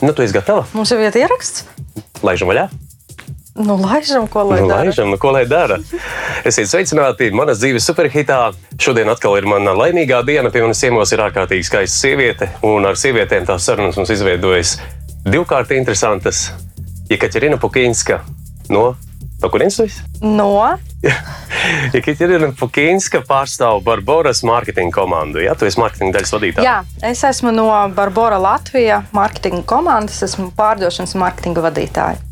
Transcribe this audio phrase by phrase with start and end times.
[0.00, 0.64] Nu, tu esi gatava?
[0.72, 1.66] Mums jau ir ieraksts.
[2.24, 2.68] Laižam vaļā!
[3.60, 4.86] Nu, laižam, ko lai Nu, dara.
[4.88, 5.76] laižam, ko lai dara?
[6.48, 7.28] Esiet sveicināti!
[7.36, 8.38] Manas dzīves superhitā.
[8.80, 10.48] Šodien atkal ir mana laimīgā diena.
[10.54, 12.48] Pie manis ciemos ir ārkārtīgi skaista sieviete.
[12.64, 14.78] Un ar sievietēm tās sarunas mums izveidojas
[15.26, 16.46] divkārt interesantas.
[17.10, 18.20] Jekaterina Pukinska
[18.70, 18.94] no,
[19.42, 20.06] no kurienes tu esi?
[20.22, 20.52] No
[21.94, 25.40] Jekaterina Pukinska pārstāv Barbaras mārketinga komandu.
[25.44, 26.66] Jā, tu esi mārketinga daļas vadītāja.
[26.66, 32.29] Jā, es esmu no Barbara Latvijas marketinga komandas, esmu pārdošanas un marketinga vadītāja.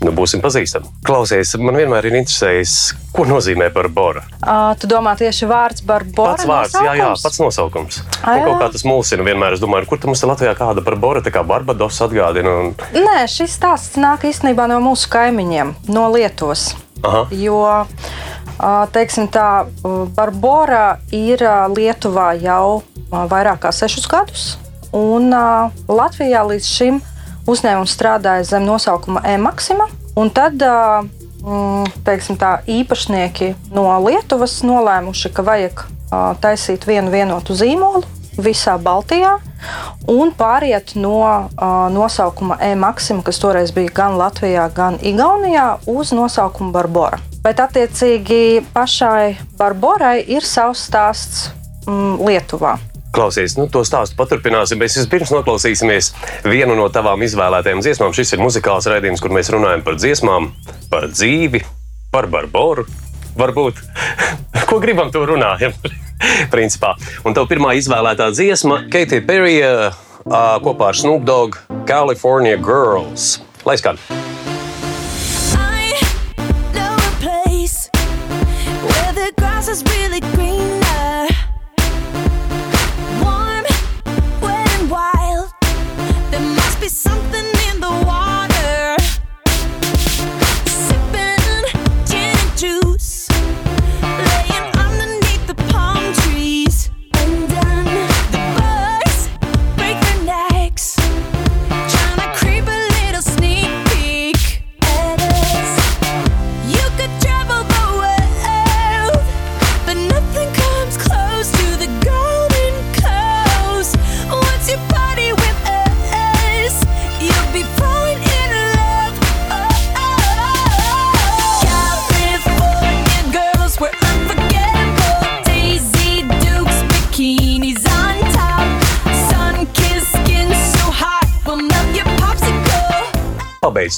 [0.00, 0.88] Nu, būsim pazīstami.
[1.04, 2.74] Klausies, man vienmēr ir interesējis,
[3.12, 4.22] ko nozīmē Barbara.
[4.40, 6.38] Uh, tu domā tieši vārds Barbara?
[6.38, 7.24] Pats vārds, jā, jā, nosaukums?
[7.26, 7.98] pats nosaukums.
[8.22, 8.60] Ā, Man kaut jā.
[8.62, 9.58] kā tas mulsina vienmēr.
[9.58, 12.54] Es domāju, kur mums Latvijā kāda Barbara, tā kā Barbados atgādina.
[12.62, 12.72] Un...
[12.96, 16.70] Nē, šis stāsts nāk īstenībā no mūsu kaimiņiem, no Lietuvas.
[17.04, 17.26] Aha.
[17.36, 17.60] Jo,
[18.96, 19.66] teiksim tā,
[20.16, 21.44] Barbara ir
[21.76, 22.80] Lietuvā jau
[23.12, 24.48] vairāk kā sešus gadus.
[24.96, 25.28] Un
[25.92, 27.00] Latvijā līdz šim
[27.50, 29.88] uzņēmums strādāja zem nosaukuma e-maksima.
[30.20, 35.84] Un tad mm, teiksim tā, īpašnieki no Lietuvas nolēmuši, ka vajag
[36.42, 38.02] taisīt vienu vienotu zīmolu
[38.40, 39.38] visā Baltijā
[40.10, 46.72] un pāriet no uh, nosaukuma e-maksima, kas toreiz bija gan Latvijā, gan Igaunijā, uz nosaukumu
[46.74, 47.20] Barbara.
[47.44, 51.48] Bet, attiecīgi, pašai Barbarai ir savs stāsts
[51.86, 52.76] mm, Lietuvā.
[53.10, 54.78] Klausies, nu, to stāstu paturpināsim.
[54.78, 56.12] Mēs vispirms noklausīsimies
[56.46, 58.14] vienu no tavām izvēlētajām dziesmām.
[58.14, 60.52] Šis ir muzikāls raidījums, kur mēs runājam par dziesmām,
[60.92, 61.64] par dzīvi,
[62.14, 62.86] par Barbaru.
[63.40, 63.82] Varbūt,
[64.70, 65.74] ko gribam, to runājam.
[66.54, 66.94] Principā.
[67.26, 68.84] Un tev pirmā izvēlētā dziesma-
[69.26, 69.90] Perry uh,
[70.62, 71.58] kopā ar Snoop Dogg
[71.88, 73.40] California Girls.
[73.66, 73.98] Lai skan!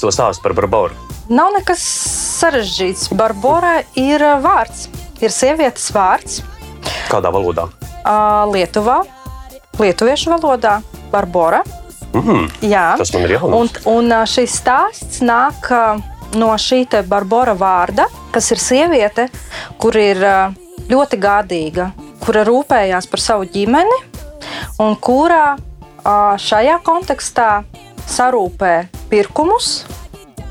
[0.03, 0.95] To stāstu par Barbaru.
[1.31, 1.83] Nav nekas
[2.41, 3.07] sarežģīts.
[3.15, 4.87] Barbara ir vārds,
[5.23, 6.41] ir sievietes vārds
[7.07, 7.67] Kādā valodā?
[8.51, 8.97] Lietuvā,
[9.79, 10.81] lietuviešu valodā-
[11.13, 11.61] Barbara.
[12.13, 13.85] Mm, Jā, tas man ir Un, jaunums.
[13.89, 15.69] un ā, šis stāsts nāk
[16.35, 19.29] no šī te Barbara vārda, kas ir sieviete,
[19.79, 20.17] kur ir
[20.89, 23.97] ļoti gādīga, kura rūpējās par savu ģimeni
[24.79, 25.57] un kurā
[26.37, 27.63] šajā kontekstā
[28.07, 29.85] sarūpē pirkumus.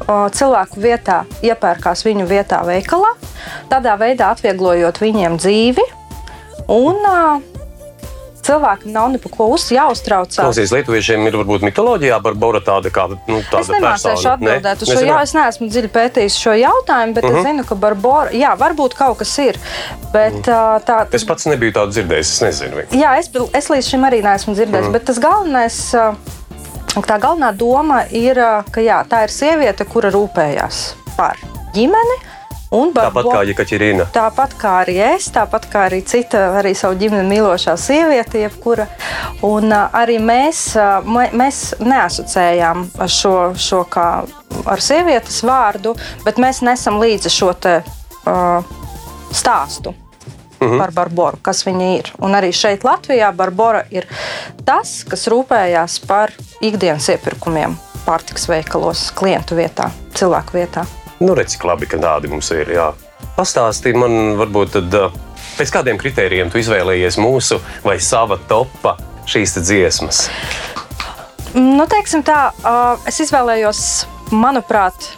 [0.08, 3.14] Cilvēku vietā iepērkās viņu vietā veikalā,
[3.72, 5.86] tādā veidā atvieglojot viņiem dzīvi.
[6.72, 7.02] Un
[8.46, 10.40] cilvēkam nav ne par ko uz, jāuztraucās.
[10.40, 14.98] Klausies, Lietuviešiem ir varbūt mitoloģijā Barbara tāda kā nu, tāda Es nemācīšu atbildēt uz šo
[14.98, 15.12] jautājumu.
[15.12, 15.28] Nezināt?
[15.28, 17.40] Es neesmu dziļi pētījis šo jautājumu, bet uh -huh.
[17.40, 19.58] es zinu, ka Barbara, jā, varbūt kaut kas ir.
[20.12, 22.76] Bet, uh, tā, Es pats nebiju tādu dzirdējis, es nezinu.
[22.76, 23.02] viņu.
[23.02, 24.88] jā, es, es līdz šim arī neesmu dzirdējis.
[24.88, 24.92] Mm.
[24.92, 26.14] Bet tas galvenais, uh,
[27.00, 28.36] tā galvenā doma ir,
[28.70, 30.82] ka jā, tā ir sieviete, kura rūpējās
[31.16, 31.40] par
[31.72, 32.18] ģimeni.
[32.72, 34.06] un Tāpat kā Jekaterina.
[34.12, 38.86] Tāpat kā arī es, tāpat kā arī cita, arī savu ģimeni mīlošā sieviete, jebkura.
[39.44, 44.06] Un arī mēs, mē- mēs neasociējām šo, šo kā
[44.66, 47.82] ar sievietes vārdu, bet mēs nesam līdzi šo te,
[48.26, 48.64] uh,
[49.32, 49.94] stāstu.
[50.80, 52.12] Par Barboru, kas viņa ir.
[52.22, 54.06] Un arī šeit, Latvijā, Barbora ir
[54.66, 56.34] tas, kas rūpējās par
[56.64, 60.86] ikdienas iepirkumiem pārtiks veikalos, klientu vietā, cilvēku vietā.
[61.22, 62.72] Nu, redz, cik labi, ka tādi mums ir.
[62.74, 62.90] Jā.
[63.36, 65.14] Pastāstīji man, varbūt, tad, uh,
[65.58, 68.96] pēc kādiem kritērijiem tu izvēlējies mūsu vai sava topa
[69.30, 70.26] šīs dziesmas.
[71.54, 72.50] Nu, teiksim tā,
[73.08, 73.82] es izvēlējos,
[74.32, 75.10] manuprāt,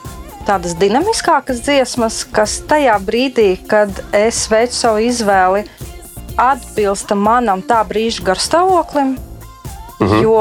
[0.47, 5.65] tādas dinamiskākas dziesmas, kas tajā brīdī, kad es veicu savu izvēli,
[6.41, 9.17] atbilsta manam tā brīža garstāvoklim.
[10.01, 10.21] Mhm.
[10.23, 10.41] Jo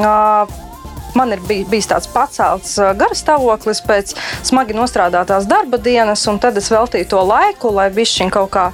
[0.00, 0.46] ā,
[1.16, 4.14] man ir bij, bijis tāds pacelts uh, garas stāvoklis pēc
[4.46, 8.66] smagi nostrādātās darba dienas, un tad es veltīju to laiku, lai bišķiņ kaut kā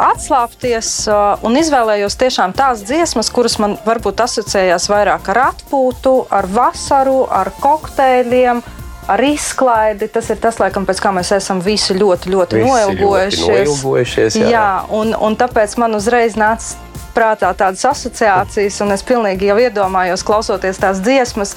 [0.00, 6.50] atslābties, uh, un izvēlējos tiešām tās dziesmas, kuras man varbūt asociējās vairāk ar atpūtu, ar
[6.50, 8.62] vasaru, ar kokteļiem.
[9.10, 13.40] Ar izklaidi tas ir tas, laikam, pēc kā mēs esam visi ļoti, ļoti Visi noilgojušies.
[13.42, 14.52] ļoti noilgojušies, jā.
[14.54, 16.78] jā un, un tāpēc man uzreiz nāca
[17.14, 21.56] prātā tādas asociācijas, un es pilnīgi jau iedomājos, klausoties tās dziesmas.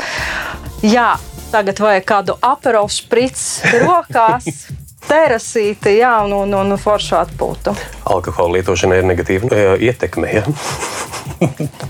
[0.82, 1.14] Jā,
[1.54, 4.50] tagad vajag kādu apelsīnu sprici rokās.
[5.08, 7.74] Terasīti, jā, un, un, un foršu atpūtu.
[8.10, 10.30] Alkohola lietošana ir negatīva e, ietekme.
[10.32, 10.44] Ja?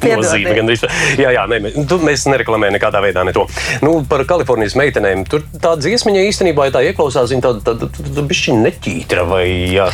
[0.04, 0.76] Nozīme.
[1.20, 1.60] Jā, jā, nē,
[2.04, 3.46] mēs nereklamējam nekādā veidā ne to.
[3.86, 5.26] Nu, par Kalifornijas meitenēm.
[5.30, 9.46] Tur tā dziesmiņa īstenībā, ja tā ieklausās, viņa tāda tā, tā, tā bišķiņa neķītra vai
[9.74, 9.88] jā.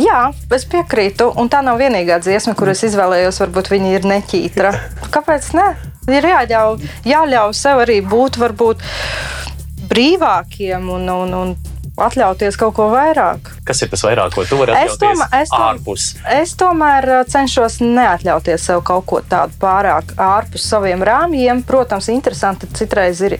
[0.00, 0.20] Jā,
[0.56, 3.40] es piekrītu, un tā nav vienīgā dziesma, kuras izvēlējos.
[3.44, 4.74] Varbūt viņa ir neķītra.
[5.14, 5.52] Kāpēc?
[5.58, 5.70] Ne?
[6.12, 8.84] Ir jāļauj, jāļauj sev arī būt varbūt
[9.90, 11.56] brīvākiem un, un, un
[11.96, 13.50] atļauties kaut ko vairāk.
[13.66, 16.04] Kas ir tas vairāk, ko tu vari Es atļauties tomēr, es, tom, ārpus?
[16.36, 21.62] es tomēr uh, cenšos neatļauties sev kaut ko tādu pārāk ārpus saviem rāmjiem.
[21.66, 23.38] Protams, interesanti citreiz ir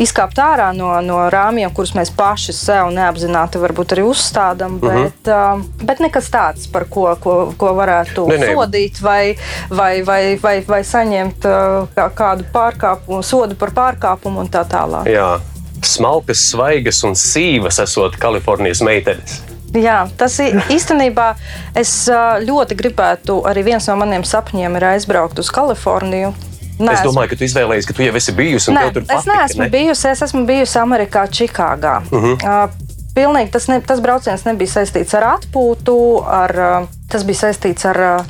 [0.00, 4.80] izkāpt ārā no, no rāmjiem, kurus mēs paši sev neapzināti varbūt arī uzstādām.
[4.82, 5.06] Mhm.
[5.06, 8.52] Bet, uh, bet nekas tāds, par ko, ko, ko varētu Ne, ne.
[8.52, 9.36] sodīt vai,
[9.70, 15.08] vai, vai, vai, vai saņemt uh, kā, kādu pārkāpumu, sodu par pārkāpumu un tā tālāk.
[15.10, 15.36] Jā.
[15.86, 19.40] Smalkas, svaigas un sīvas esot Kalifornijas meitenes.
[19.74, 21.34] Jā, tas ir īstenībā.
[21.74, 22.06] Es
[22.46, 26.34] ļoti gribētu, arī viens no maniem sapņiem ir aizbraukt uz Kaliforniju.
[26.78, 29.08] Es domāju, ka tu izvēlējies, ka tu jau esi bijusi un Nē, tev tur es
[29.08, 29.68] patika, neesmu ne?
[29.70, 30.08] bijusi.
[30.10, 32.00] Es esmu bijusi Amerikā, Čikāgā.
[32.10, 32.34] Uh Mhm.
[32.34, 32.68] -huh.
[33.14, 38.24] Pilnīgi tas, ne, tas brauciens nebija saistīts ar atpūtu, ar, tas bija saistīts ar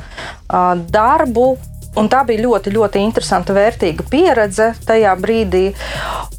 [0.91, 1.57] darbu.
[1.95, 5.69] Un tā bija ļoti, ļoti interesanta, vērtīga pieredze tajā brīdī.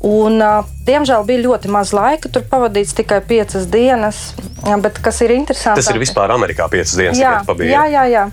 [0.05, 0.37] Un,
[0.87, 4.21] diemžēl bija ļoti maz laika, tur pavadīts tikai piecas dienas.
[4.83, 5.81] Bet kas ir interesanti?
[5.81, 8.25] Tas ir vispār Amerikā piecas dienas, Jā, jā, jā, jā.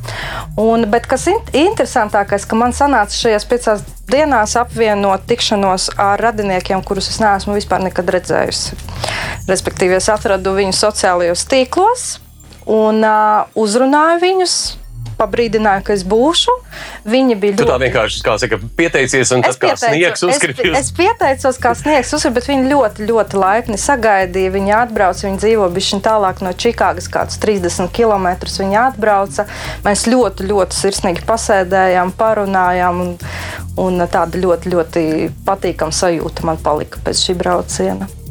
[0.60, 6.84] Un, bet kas ir interesantākais, ka man sanāca šajās piecās dienās apvienot tikšanos ar radiniekiem,
[6.86, 8.78] kurus es neesmu vispār nekad redzējusi.
[9.48, 12.08] Respektīvi, es atradu viņus sociālajos tīklos
[12.70, 14.58] un uh, uzrunāju viņus.
[15.20, 16.56] Pabrīdināju, ka es būšu.
[17.10, 20.78] Viņi bija Tu tā ļoti vienkārši kā saka, pieteicies un tas kā sniegs es, uzkritīs.
[20.80, 24.54] es pieteicos, kā sniegs uzkrīt, bet viņi ļoti, ļoti laipni sagaidīja.
[24.56, 28.34] Viņi atbrauca, viņi dzīvo bišķiņ tālāk no Čikāgas, kāds 30 km.
[28.64, 29.48] Viņi atbrauca.
[29.86, 33.06] Mēs ļoti, ļoti sirsnīgi pasēdējām, parunājām.
[33.06, 33.16] Un,
[33.84, 35.06] un tāda ļoti, ļoti
[35.46, 38.23] patīkama sajūta man palika pēc šī brauciena.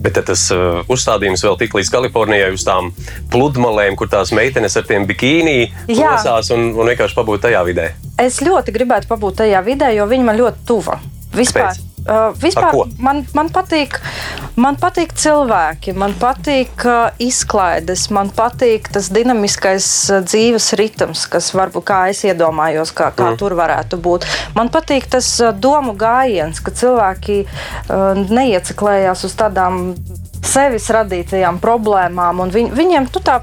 [0.00, 2.88] Bet tas uh, uzstādījums vēl tik līdz Kalifornijai uz tām
[3.32, 5.58] pludmalēm, kur tās meitenes ar tiem bikīnī
[5.90, 7.90] plosās un, un vienkārši pabūt tajā vidē.
[8.20, 11.00] Es ļoti gribētu pabūt tajā vidē, jo viņi man ļoti tuva.
[11.36, 11.89] Vispār, Kāpēc?
[12.10, 13.98] Uh, vispār man, man, patīk,
[14.60, 19.86] man patīk cilvēki, man patīk uh, izklaides, man patīk tas dinamiskais
[20.26, 23.40] dzīves ritms, kas varbūt kā es iedomājos, kā, kā mm.
[23.40, 24.26] tur varētu būt.
[24.58, 25.28] Man patīk tas
[25.62, 29.94] domu gājiens, ka cilvēki uh, neieciklējās uz tādām
[30.46, 32.42] sevis radītajām problēmām.
[32.52, 33.40] Viņ, viņiem nu, tā,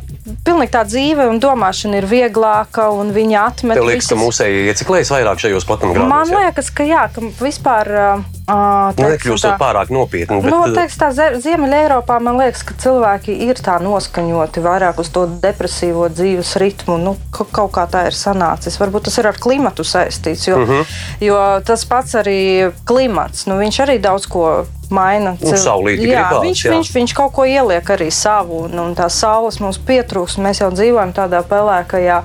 [0.47, 4.65] pilnīgi tā dzīve un domāšana ir vieglāka, un viņi atmet Tev liekas, ka visas- mūsēji
[4.73, 6.09] ieciklējas vairāk šajos platumgrādos?
[6.11, 6.41] Man jā?
[6.47, 7.93] liekas, ka jā, ka vispār.
[7.93, 10.41] Uh, Nu, teiksim nekļūstot tā- pārāk nopietni.
[10.41, 14.63] Bet, Nu, uh, teiks, tā Zie- Ziemeļa Eiropā man liekas, ka cilvēki ir tā noskaņoti
[14.63, 16.97] vairāk uz to depresīvo dzīves ritmu.
[16.97, 18.77] Nu, ka- kaut kā tā ir sanācis.
[18.79, 20.71] Varbūt tas ir ar klimatu saistīts, jo, uh Mhm.
[20.71, 20.85] -huh.
[21.19, 25.35] jo tas pats arī klimats, nu, viņš arī daudz ko maina.
[25.42, 26.71] Nu, saulīti jā, gribās, viņš, jā.
[26.71, 30.37] viņš, viņš kaut ko ieliek arī savu, un, un tās saules mums pietrūks.
[30.39, 32.23] Mēs jau dzīvojam tādā pelēkajā,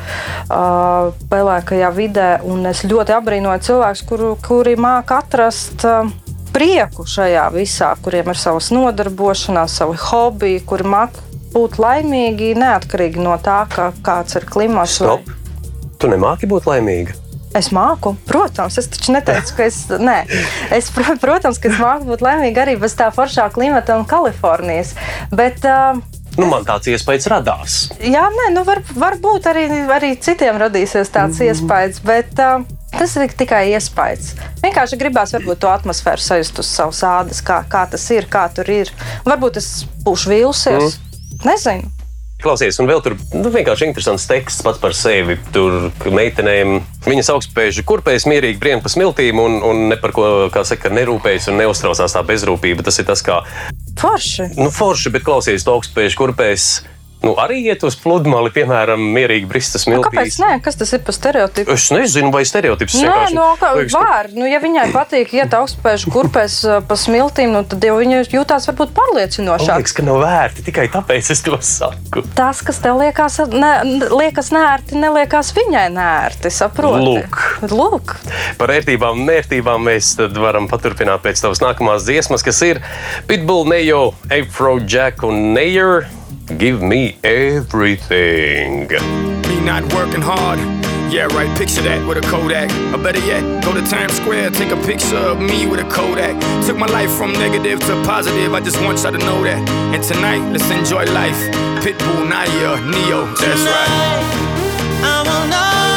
[0.50, 5.85] uh, pelēkajā vidē, un es ļoti apbrīnoju cilvēkus, kuru, kuri māca atrast.
[5.85, 6.12] Uh,
[6.52, 13.35] prieku šajā visā, kuriem ir savas nodarbošanās, savi hobiji, kuri māca būt laimīgi neatkarīgi no
[13.44, 15.00] tā, kā, kāds ir klimats.
[15.00, 15.35] vai- Stop.
[15.99, 17.14] Tu nemāki būt laimīga.
[17.54, 19.82] Es māku, protams, es taču neteicu, ka es.
[19.88, 20.23] Nē,
[20.73, 24.94] es, pro- protams, ka es māku būt laimīga arī bez tā foršā klimata un Kalifornijas.
[25.30, 26.00] Bet, uh,
[26.38, 27.75] Nu, man tāds iespējas radās.
[28.00, 31.50] jā, nē, nu var, varbūt arī, arī citiem radīsies tāds mm.
[31.52, 32.64] iespējas, bet uh,
[32.99, 34.35] tas ir tikai iespējas.
[34.63, 38.69] Vienkārši gribās varbūt to atmosfēru sajust uz savas ādas, kā, kā tas ir, kā tur
[38.73, 38.93] ir.
[39.27, 39.73] Varbūt es
[40.07, 40.97] būšu vīlusies.
[41.01, 41.43] Mm.
[41.49, 41.91] Nezinu.
[42.43, 45.37] Klausies, un vēl tur nu, vienkārši interesants teksts pats par sevi.
[45.55, 50.65] Tur meitenēm viņas augstspējas, kurpējas mierīgi brien pa smiltīm un, un ne par ko, kā
[50.67, 52.83] saka, nerūpējas un neuztraucās tā bezrūpība.
[52.87, 53.39] Tas ir tas, kā
[54.01, 54.49] Forši.
[54.59, 56.67] nu, forši, bet klausies, tu augstspējas kurpējas.
[57.23, 60.38] Nu, arī iet uz pludmali, piemēram, mierīgi bristas Nu, kāpēc smiltīs.
[60.43, 60.61] nē?
[60.64, 61.71] Kas tas ir par stereotipu?
[61.73, 64.29] Es nezinu, vai stereotips Nē, vienkārši no, kā, liekas, ka- var.
[64.35, 68.67] Nu, ja viņai patīk iet augstspēju kurpēs uh, pa smiltīm, nu, tad jau viņa jūtās
[68.71, 69.76] varbūt Man pārliecinošāk.
[69.83, 72.23] liekas, ka nav vērti tikai tāpēc es to saku.
[72.35, 73.73] Tas, kas tev liekas, ne,
[74.12, 76.50] liekas nērti, neliekas viņai nērti.
[76.52, 77.05] Saproti?
[77.07, 77.38] Lūk.
[77.73, 78.17] Lūk.
[78.59, 82.81] Par ērtībām un nērtībām mēs varam paturpināt pēc tavas nākamās dziesmas, kas ir
[83.29, 86.07] Pitbull, Nejo, Afrojack un Neyer.
[86.59, 88.88] Give me everything.
[88.88, 90.59] Me not working hard.
[91.12, 91.50] Yeah, right.
[91.59, 92.71] Picture that with a Kodak.
[92.94, 96.40] Or better yet, go to Times Square, take a picture of me with a Kodak.
[96.66, 98.54] Took my life from negative to positive.
[98.54, 99.68] I just want y'all to know that.
[99.94, 101.37] And tonight, let's enjoy life.
[101.85, 103.26] Pitbull, Naya, Neo.
[103.37, 104.23] That's right.
[105.04, 105.92] I want all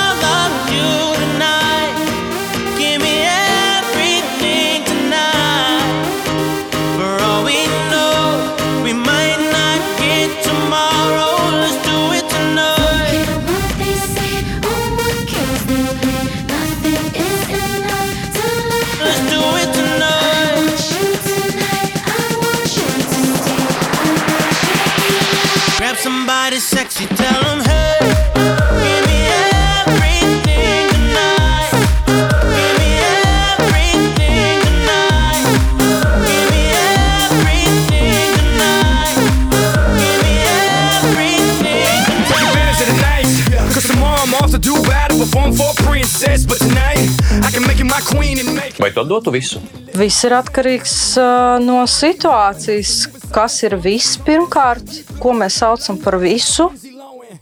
[48.79, 49.61] Vai tu atdotu visu?
[49.95, 52.95] Viss ir atkarīgs uh, no situācijas,
[53.33, 56.69] kas ir viss pirmkārt, ko mēs saucam par visu.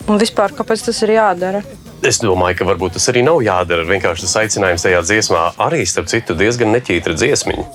[0.10, 1.64] Un vispār, kāpēc tas ir jādara?
[2.04, 3.86] Es domāju, ka varbūt tas arī nav jādara.
[3.88, 7.66] Vienkārši tas aicinājums tajā dziesmā arī, starp citu, diezgan neķītra dziesmiņa.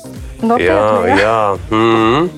[0.42, 1.16] Nopietni, Jā, jā.
[1.22, 1.38] jā.
[1.72, 2.28] Mm.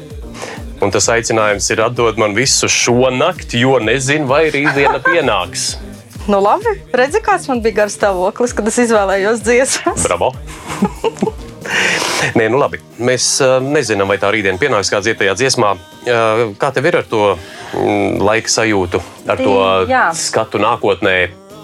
[0.81, 5.75] Un tas aicinājums ir atdot man visu šo nakti, jo nezinu, vai rītdiena pienāks.
[6.31, 10.05] Nu, labi, redzi, kāds man bija garš stāvoklis, kad es izvēlējos dziesmas.
[10.07, 10.31] Bravo!
[12.39, 12.79] Nē, nu labi.
[13.03, 15.73] Mēs uh, nezinām, vai tā rītdiena pienāks kā dzirdētajā dziesmā.
[16.05, 19.57] Uh, kā tev ir ar to mm, laika sajūtu, ar to
[19.91, 20.05] Jā.
[20.15, 21.17] skatu nākotnē,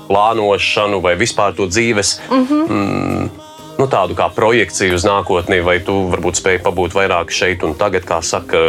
[0.08, 2.16] plānošanu vai vispār to dzīves?
[2.26, 2.66] Mm -hmm.
[2.66, 3.45] mm,
[3.78, 8.06] nu, tādu kā projekciju uz nākotni, vai tu varbūt spēj pabūt vairāk šeit un tagad,
[8.08, 8.62] kā saka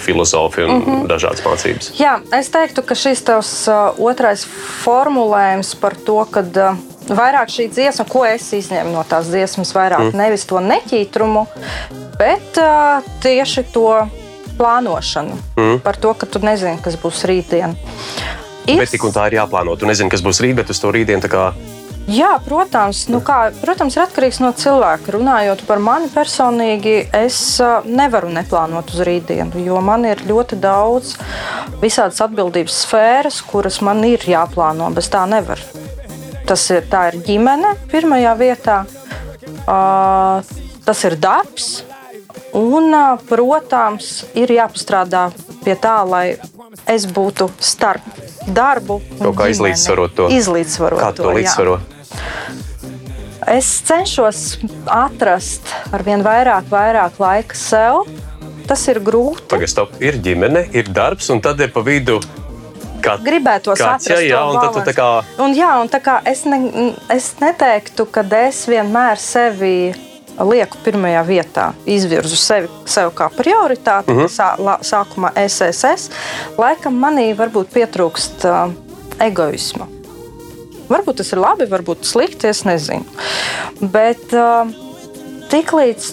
[0.00, 1.06] filozofi un mm -hmm.
[1.10, 1.92] dažādas mācības.
[2.00, 4.46] Jā, es teiktu, ka šis tavs uh, otrais
[4.84, 6.76] formulējums par to, ka uh,
[7.08, 10.16] vairāk šī dziesma, ko es izņēmu no tās dziesmas, vairāk mm.
[10.16, 11.46] nevis to neķītrumu,
[12.18, 14.08] bet uh, tieši to
[14.58, 15.36] plānošanu.
[15.56, 15.78] Mm.
[15.84, 17.76] Par to, ka tu nezini, kas būs rītdien.
[18.66, 19.76] Ir Bet tik un tā ir jāplāno.
[19.76, 21.20] Tu nezini, kas būs rīt, bet uz to rītdienu
[22.04, 25.14] Jā, protams, nu kā, protams, ir atkarīgs no cilvēka.
[25.14, 27.38] Runājot par mani personīgi, es
[27.88, 31.14] nevaru neplānot uz rītdienu, jo man ir ļoti daudz
[31.80, 34.90] visādas atbildības sfēras, kuras man ir jāplāno.
[34.92, 35.62] Bez tā nevar.
[36.44, 38.76] Tas ir, tā ir ģimene pirmajā vietā,
[39.64, 39.80] ā,
[40.84, 41.70] tas ir darbs.
[42.54, 45.30] Un, ā, protams, ir jāpastrādā
[45.64, 46.36] pie tā, lai
[46.90, 48.04] es būtu starp
[48.44, 49.56] darbu Kaut kā ģimeni.
[49.56, 50.28] izlīdzsvarot to.
[50.36, 51.36] Izlīdzsvarot kā to jā.
[51.40, 51.93] līdzsvarot.
[53.46, 58.06] Es cenšos atrast ar vien vairāk, vairāk laika sev.
[58.64, 59.58] Tas ir grūti.
[59.68, 62.20] Stop, ir ģimene, ir darbs, un tad ir pa vidu.
[63.04, 65.08] Kā, Gribētos kāds, atrast jā, jā, to un tad tā kā.
[65.44, 69.92] Un, jā, un tā kā es, ne, es neteiktu, ka es vienmēr sevi
[70.40, 74.08] lieku pirmajā vietā, izvirzu sevi sev kā prioritāti.
[74.08, 74.24] Uh Mhm.
[74.24, 74.32] -huh.
[74.32, 76.10] Sā, la, sākumā SSS.
[76.58, 78.72] Laikam manī varbūt pietrūkst uh,
[79.20, 79.93] egoisma.
[80.90, 83.06] Varbūt tas ir labi, varbūt slikti, es nezinu.
[83.80, 84.68] Bet uh,
[85.52, 86.12] tiklīdz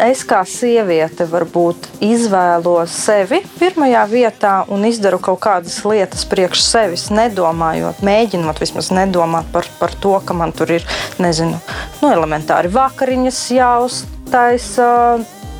[0.00, 7.08] es kā sieviete varbūt izvēlos sevi pirmajā vietā un izdaru kaut kādas lietas priekš sevis,
[7.14, 10.86] nedomājot, mēģinot vismaz nedomāt par, par to, ka man tur ir,
[11.20, 11.58] nezinu,
[12.00, 14.88] nu, elementāri vakariņas jāuztaisa.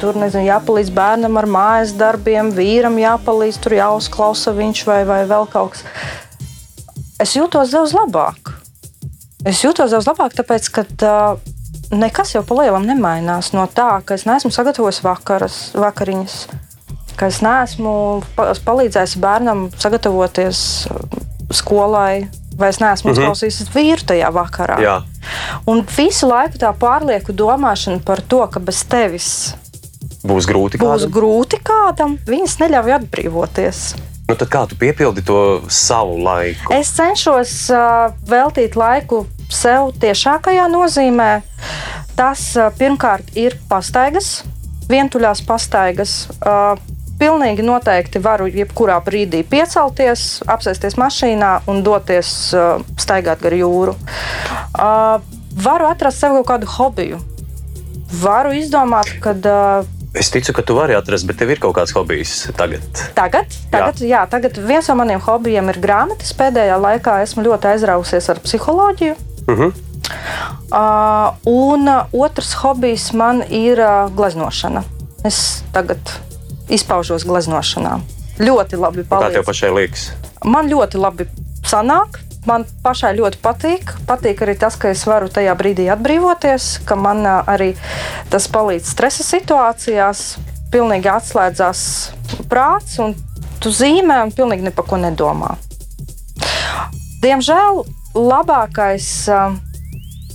[0.01, 5.45] Tur nezinu, jāpalīdz bērnam ar mājas darbiem, vīram jāpalīdz, tur jāuzklausa viņš vai, vai vēl
[5.53, 5.85] kaut kas.
[7.21, 8.55] Es jūtos daudz labāk.
[9.45, 11.39] Es jūtos daudz labāk, tāpēc, ka uh,
[11.93, 16.35] nekas jau palielam nemainās no tā, ka es neesmu sagatavojis vakaras, vakariņas,
[17.21, 17.95] ka es neesmu
[18.37, 20.61] pa- palīdzējis bērnam sagatavoties
[21.57, 22.29] skolai,
[22.61, 24.77] vai es neesmu uzklausījis vīru tajā vakarā.
[24.85, 24.99] Jā.
[25.71, 29.31] Un visu laiku tā pārlieku domāšana par to, ka bez tevis
[30.27, 30.79] būs grūti.
[30.81, 31.15] būs kādam.
[31.17, 33.83] grūti kādam, viņas neļauj atbrīvoties.
[34.31, 35.37] Nu, tad kā tu piepildi to
[35.75, 36.71] savu laiku?
[36.71, 41.41] Es cenšos uh, veltīt laiku sev tiešākajā nozīmē.
[42.15, 44.45] Tas uh, pirmkārt ir pastaigas,
[44.87, 46.15] vientuļās pastaigas.
[46.39, 46.79] Uh,
[47.19, 53.99] pilnīgi noteikti varu jebkurā brīdī piecelties, apsēsties mašīnā un doties uh, staigāt gar jūru.
[54.79, 55.19] Uh,
[55.59, 57.19] varu atrast sev kaut kādu hobiju.
[58.23, 61.93] Varu izdomāt, ka uh, Es ticu, ka tu vari atrast, bet tev ir kaut kāds
[61.95, 62.83] hobijs tagad.
[63.15, 64.09] Tagad, tagad, jā.
[64.11, 66.33] Jā, tagad viens no maniem hobijiem ir grāmatas.
[66.35, 69.15] Pēdējā laikā esmu ļoti aizrausies ar psiholoģiju.
[69.47, 69.73] Uh -huh.
[70.71, 74.83] Uh, un uh, otrs hobijs man ir uh, gleznošana.
[75.25, 75.99] Es tagad
[76.69, 78.01] izpaužos gleznošanā.
[78.41, 79.47] Ļoti labi Kā tev palīdz.
[79.47, 80.11] pašai liekas?
[80.45, 81.27] Man ļoti labi
[81.63, 82.19] sanāk.
[82.49, 83.93] Man pašai ļoti patīk.
[84.09, 87.75] Patīk arī tas, ka es varu tajā brīdī atbrīvoties, ka man arī
[88.33, 90.25] tas palīdz stresa situācijās.
[90.71, 91.81] Pilnīgi atslēdzās
[92.49, 93.17] prāts, un
[93.61, 95.57] tu zīmē, un pilnīgi ne par ko nedomā.
[97.21, 97.83] Diemžēl
[98.17, 99.41] labākais, ā,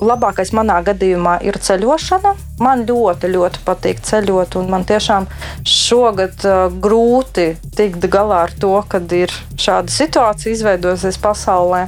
[0.03, 2.33] labākais manā gadījumā ir ceļošana.
[2.63, 5.27] Man ļoti, ļoti patīk ceļot, un man tiešām
[5.67, 11.85] šogad uh, grūti tikt galā ar to, kad ir šāda situācija izveidojusies pasaulē.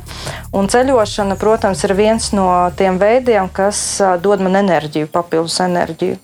[0.57, 6.19] Un ceļošana, protams, ir viens no tiem veidiem, kas uh, dod man enerģiju, papildus enerģiju.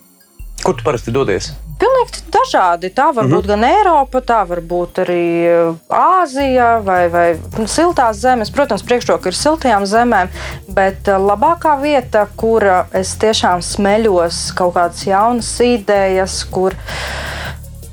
[0.64, 1.52] Kur tu parasti dodies?
[1.74, 2.90] Pilnīgi dažādi.
[2.94, 7.24] Tā var būt gan Eiropa, tā var būt arī uh, Āzija vai, vai
[7.58, 8.52] nu, siltās zemes.
[8.54, 10.30] Protams, priekšroka ir siltajām zemēm,
[10.76, 16.76] bet uh, labākā vieta, kur uh, es tiešām smeļos kaut kādas jaunas idejas, kur,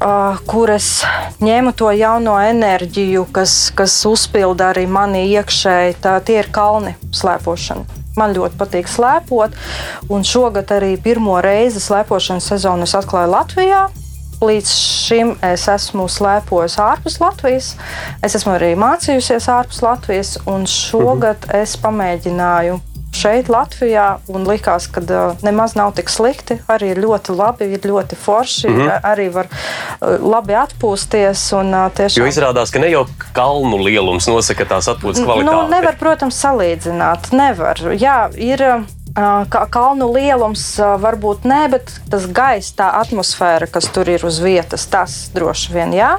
[0.01, 0.91] uh, kur es
[1.41, 8.00] ņēmu to jauno enerģiju, kas, kas uzpilda arī mani iekšēji, tā, tie ir kalni slēpošana.
[8.20, 9.56] Man ļoti patīk slēpot,
[10.12, 13.88] un šogad arī pirmo reizi slēpošanas sezonu es atklāju Latvijā.
[14.41, 17.75] Līdz šim es esmu slēpojis ārpus Latvijas.
[18.25, 22.82] Es esmu arī mācījusies ārpus Latvijas, un šogad es pamēģināju
[23.15, 25.03] šeit, Latvijā, un likās, ka
[25.46, 26.60] nemaz nav tik slikti.
[26.72, 29.10] Arī ir ļoti labi, ir ļoti forši, mm -hmm.
[29.12, 29.51] arī var
[30.01, 31.44] labi atpūsties.
[31.60, 32.24] Un, tiešām...
[32.24, 35.51] Jo izrādās, ka ne jau kalnu lielums nosaka tās atpūtas kvalitāti.
[35.51, 37.32] Nu, nevar, protams, salīdzināt.
[37.32, 37.77] Nevar.
[37.98, 38.86] Jā, ir.
[39.51, 44.86] Kā kalnu lielums varbūt nē, bet tas gaiss, tā atmosfēra, kas tur ir uz vietas,
[44.88, 46.13] tas droši vien jā.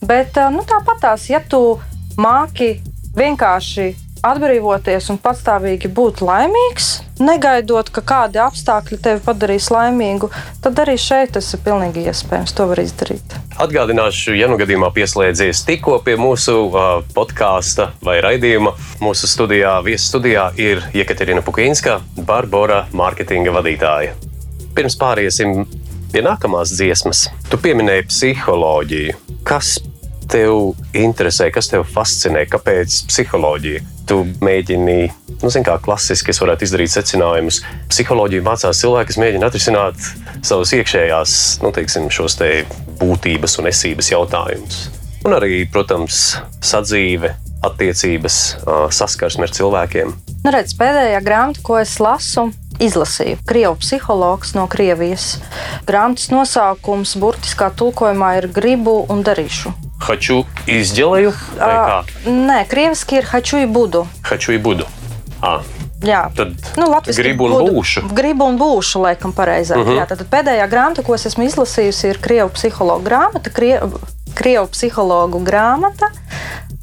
[0.00, 1.76] Bet nu, tāpat tās, ja tu
[2.16, 2.80] māki
[3.12, 3.94] vienkārši
[4.26, 6.88] atbrīvoties un patstāvīgi būt laimīgs,
[7.20, 10.30] negaidot, ka kādi apstākļi tevi padarīs laimīgu,
[10.64, 12.54] tad arī šeit tas ir pilnīgi iespējams.
[12.56, 13.36] To var izdarīt.
[13.60, 20.12] Atgādināšu, ja nu gadījumā pieslēdzies tikko pie mūsu uh, podkāsta vai raidījuma, mūsu studijā, viesu
[20.12, 24.16] studijā ir Jekaterina Pukinska, Barbara, mārketinga vadītāja.
[24.76, 25.64] Pirms pāriesim
[26.12, 29.18] pie nākamās dziesmas, tu pieminēji psiholoģiju.
[29.46, 29.78] Kas
[30.30, 33.82] tev interesē, kas tev fascinē, kāpēc psiholoģija?
[34.10, 34.96] Tu mēģini,
[35.42, 37.60] nu, kā klasiski es varētu izdarīt secinājumus.
[37.92, 40.08] Psiholoģija mācās cilvēki, kas mēģina atrisināt
[40.46, 42.50] savus iekšējās, nu, teiksim, šos te
[43.02, 44.80] būtības un esības jautājumus.
[45.28, 47.34] Un arī, protams, sadzīve,
[47.66, 48.40] attiecības,
[48.96, 50.14] saskarsme ar cilvēkiem.
[50.40, 52.48] Nu, redz, pēdējā grāmata, ko es lasu,
[52.80, 53.38] izlasīju.
[53.46, 55.38] Krievu psihologs no Krievijas.
[55.86, 59.72] Grāmatas nosaukums burtiskā tulkojumā ir Gribu un darīšu.
[60.66, 61.98] Izģelēju, vai kā?
[62.00, 64.06] Ā, Nē, krieviski ir Haču i budu.
[64.24, 64.84] Haču i budu.
[65.42, 65.60] À,
[66.00, 67.72] Jā, Tad nu, gribu un budu.
[67.76, 68.00] būšu.
[68.16, 69.76] Gribu un būšu, laikam, pareizāk.
[69.76, 69.90] Uh Mhm.
[69.90, 69.98] -huh.
[70.00, 73.50] Jā, tad pēdējā grāmata, ko es esmu izlasījusi, ir Krievu psihologa grāmata,
[74.34, 76.08] Krievu psihologu grāmata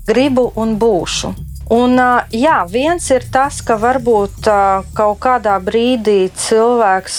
[0.07, 1.33] Gribu un būšu.
[1.73, 1.99] Un,
[2.31, 4.47] jā, viens ir tas, ka varbūt
[4.95, 7.17] kaut kādā brīdī cilvēks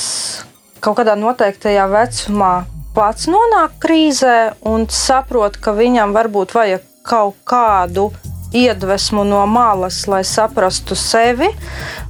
[0.80, 2.52] kaut kādā noteiktajā vecumā
[2.96, 8.08] pats nonāk krīzē un saprot, ka viņam varbūt vajag kaut kādu
[8.56, 11.50] iedvesmu no malas, lai saprastu sevi,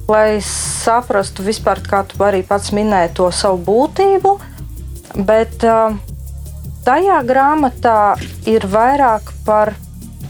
[0.07, 4.35] lai saprastu vispār, kā tu arī pats minēji to savu būtību.
[5.27, 5.59] Bet
[6.87, 7.99] tajā grāmatā
[8.47, 9.73] ir vairāk par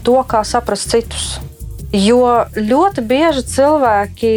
[0.02, 1.38] to, kā saprast citus.
[1.92, 4.34] Jo ļoti bieži cilvēki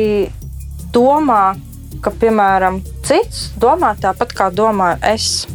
[0.94, 1.54] domā,
[2.02, 5.46] ka, piemēram, cits domā tāpat, kā domāju es.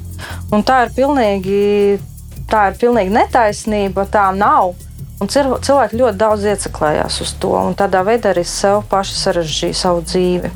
[0.54, 1.62] Un tā ir pilnīgi,
[2.50, 4.76] tā ir pilnīgi netaisnība, tā nav.
[5.18, 9.74] Un cil- cilvēki ļoti daudz ieceklējās uz to, un tādā veidā arī sev paši sarežģīja
[9.74, 10.50] savu dzīvi.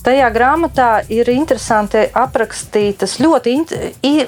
[0.00, 3.52] Tajā grāmatā ir interesanti aprakstītas ļoti,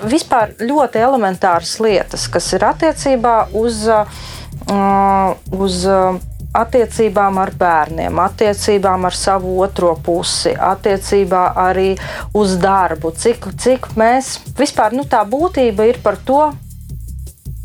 [0.04, 6.20] vispār ļoti elementāras lietas, kas ir attiecībā uz, uh, uz uh,
[6.52, 11.94] attiecībām ar bērniem, attiecībām ar savu otro pusi, attiecībā arī
[12.36, 13.14] uz darbu.
[13.16, 16.42] Cik, cik mēs vispār nu, tā būtība ir par to,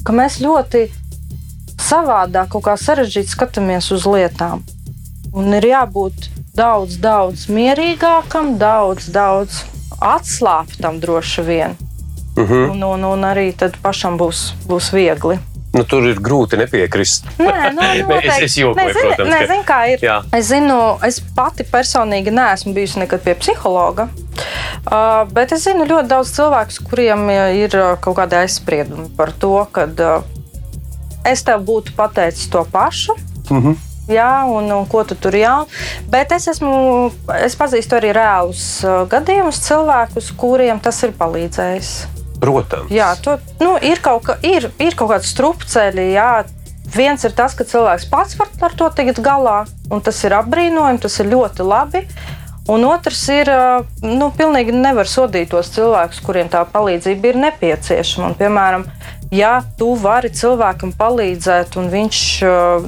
[0.08, 0.88] ka mēs ļoti
[1.84, 4.64] savādāk, kaut kā sarežģīti skatāmies uz lietām.
[5.36, 9.66] Un ir jābūt daudz, daudz mierīgākam, daudz, daudz
[10.00, 11.78] atslābtam droši vien.
[12.38, 12.42] Mhm.
[12.44, 12.72] Uh -huh.
[12.72, 15.40] un, un, un arī tad pašam būs, būs viegli.
[15.78, 17.28] Nu, tur ir grūti nepiekrist.
[17.40, 19.32] Nē, nu, Nē, es, es jokoju, Nē, zini, protams.
[19.34, 20.04] nē, zini, kā ir.
[20.04, 20.18] Jā.
[20.34, 24.08] Es zinu, es pati personīgi neesmu bijusi nekad pie psihologa.
[24.88, 29.88] Uh, bet es zinu ļoti daudz cilvēku, kuriem ir kaut kāda aizsprieduma par to, ka
[29.90, 30.24] uh,
[31.28, 33.16] es tev būtu pateicis to pašu.
[33.50, 33.84] Mm -hmm.
[34.08, 35.66] Jā, un, un ko tu tur jā.
[36.10, 37.12] Bet es, esmu,
[37.44, 38.62] es pazīstu arī reālus
[39.12, 41.90] gadījumus, cilvēkus, kuriem tas ir palīdzējis.
[42.42, 42.92] Protams.
[42.94, 46.12] Jā, to, nu, ir, kaut ka, ir, ir kaut kāds strupceļi.
[46.16, 46.32] Jā.
[46.94, 51.02] Viens ir tas, ka cilvēks pats var ar to tikt galā, un tas ir apbrīnojami,
[51.04, 52.06] tas ir ļoti labi.
[52.68, 53.48] Un otrs ir,
[54.04, 58.32] nu, pilnīgi nevar sodīt tos cilvēkus, kuriem tā palīdzība ir nepieciešama.
[58.32, 58.84] Un, piemēram,
[59.32, 62.22] ja tu vari cilvēkam palīdzēt, un viņš,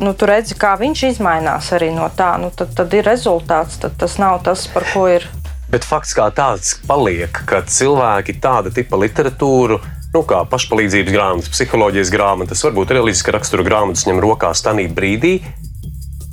[0.04, 3.80] nu, tu redzi, kā viņš izmainās arī no tā, nu, tad, tad ir rezultāts.
[3.80, 5.28] Tad tas nav tas, par ko ir
[5.70, 9.78] Bet fakts kā tāds paliek, ka cilvēki tāda tipa literatūru,
[10.16, 15.36] nu, kā pašpalīdzības grāmatas, psiholoģijas grāmatas, varbūt reliģiska rakstura grāmatas ņem rokās tajā brīdī,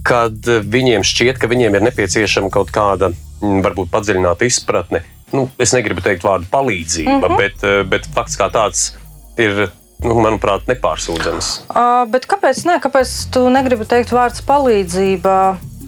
[0.06, 3.10] kad viņiem šķiet, ka viņiem ir nepieciešama kaut kāda,
[3.42, 5.02] mm, varbūt padziļināta izpratne.
[5.34, 7.36] Nu, es negribu teikt vārdu palīdzība, mm -hmm.
[7.36, 8.94] bet, eh, bet fakts kā tāds
[9.36, 9.68] ir,
[10.00, 11.68] nu, manuprāt, nepārsūdzams.
[11.68, 15.36] Uh, bet kāpēc, ne, kāpēc tu negribi teikt vārdu palīdzība?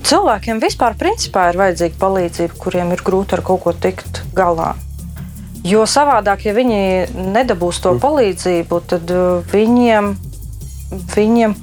[0.07, 4.75] Cilvēkiem vispār principā ir vajadzīga palīdzība, kuriem ir grūti ar kaut ko tikt galā.
[5.67, 6.81] Jo savādāk, ja viņi
[7.35, 10.13] nedabūs to palīdzību, tad uh, viņiem,
[11.17, 11.57] viņiem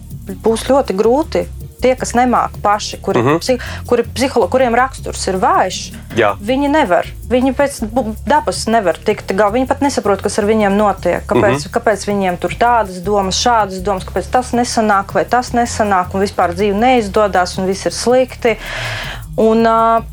[0.43, 1.45] būs ļoti grūti.
[1.85, 3.39] Tie, kas nemāķi paši, kuri, uh -huh.
[3.43, 5.77] psi, kuri psiholo, kuriem raksturs ir vājš,
[6.17, 6.31] Jā.
[6.41, 7.05] viņi nevar.
[7.29, 7.77] Viņi pēc
[8.25, 9.53] dabas nevar tikt galā.
[9.53, 11.21] Viņi pat nesaprot, kas ar viņiem notiek.
[11.29, 11.73] Kāpēc, uh -huh.
[11.77, 16.55] kāpēc viņiem tur tādas domas, šādas domas, kāpēc tas nesanāk vai tas nesanāk, un vispār
[16.57, 18.57] dzīve neizdodas, un viss ir slikti.
[19.37, 20.03] Un, uh,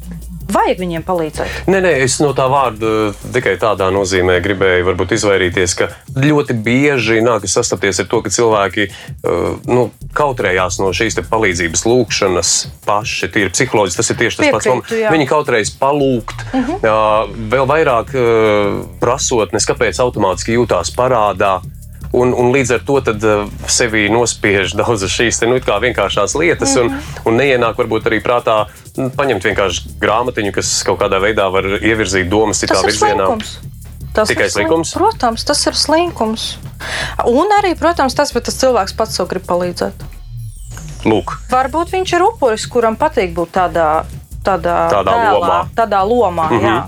[0.52, 1.66] vajag viņiem palīdzēt.
[1.70, 7.20] Nē, nē, es no tā vārda tikai tādā nozīmē gribēju varbūt izvairīties, ka ļoti bieži
[7.24, 12.54] nākas sastapties ar to, ka cilvēki uh, nu, kautrējās no šīs palīdzības lūgšanas
[12.86, 13.30] paši.
[13.32, 14.68] Tīri psiholoģiski tas ir tieši tas pats.
[14.68, 15.10] Piekrītu, jā.
[15.10, 15.18] Mhm.
[15.18, 17.36] Viņi kautrējas palūgt, uh -huh.
[17.52, 21.60] vēl vairāk uh, prasot, nes kāpēc automātiski jūtās parādā.
[22.12, 27.20] Un, un līdz ar to uh, sevi nospiež daudzas šīs nu, vienkāršās lietas, un, Mhm.
[27.24, 28.66] un neienāk varbūt arī prātā
[29.00, 33.26] nu, paņemt vienkārši grāmatiņu, kas kaut kādā veidā var ievirzīt domas citā virzienā.
[33.26, 33.58] slinkums.
[34.12, 34.92] Tas Tikai ir slink- slinkums?
[34.92, 36.56] Protams, tas ir slinkums.
[37.24, 39.92] Un arī, protams, tas, ka tas cilvēks pats sev grib palīdzēt.
[41.08, 44.04] Lūk, Varbūt viņš ir upuris, kuram patīk būt tādā,
[44.44, 45.60] tādā, Tādā tēlā, lomā.
[45.76, 46.66] Tādā lomā mm -hmm.
[46.66, 46.82] jā.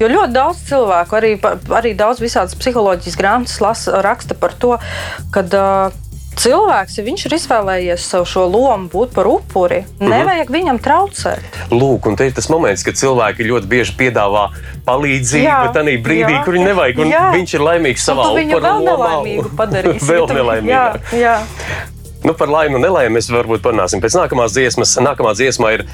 [0.00, 1.32] Jo ļoti daudz cilvēku, arī,
[1.68, 4.78] arī daudz visādas psiholoģijas grāmatas lasa, raksta par to,
[5.30, 5.92] ka uh,
[6.38, 9.94] cilvēks, ja viņš ir izvēlējies savu šo lomu būt par upuri, mm.
[10.00, 10.10] -hmm.
[10.10, 11.40] nevajag viņam traucēt.
[11.70, 14.48] lūk, un te ir tas moments, kad cilvēki ļoti bieži piedāvā
[14.86, 17.24] palīdzību, Jā, bet tādā brīdī, jā, kur viņi nevajag, un jā.
[17.32, 19.08] viņš ir laimīgs savā tu viņu upura vēl lomā.
[19.08, 20.06] nelaimīgu padarīsi.
[20.10, 21.00] vēl viņu- nelaimīgāk.
[21.12, 21.36] Jā, jā.
[22.24, 24.96] Nu, par laimi un nelaimi mēs varbūt parunāsim pēc nākamās dziesmas.
[24.96, 25.84] Nākamā dziesma ir.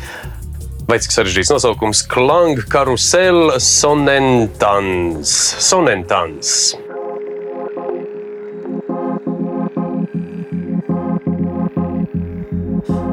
[0.90, 2.00] Vai cik sarežģīts nosaukums?
[2.10, 5.30] Klang, karusel, sonentans.
[5.62, 6.74] sonentans.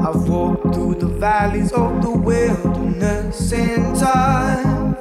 [0.02, 4.96] I've walked through the valleys of the wilderness in time,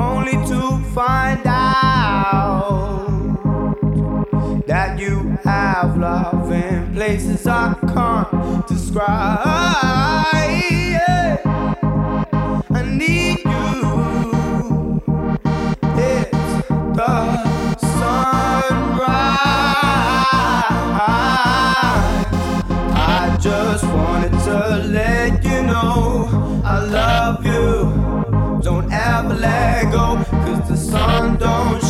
[0.00, 3.06] only to find out
[4.66, 9.46] that you have love in places I can't describe.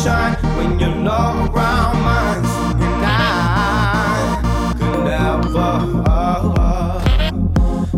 [0.07, 2.45] Don't shine when you're not around mine.
[2.81, 4.39] And I
[4.79, 5.71] could never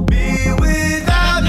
[0.09, 0.25] be
[0.59, 1.43] without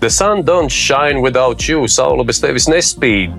[0.00, 1.86] The sun don't shine without you.
[1.88, 3.38] Saula bez tevis nespīd.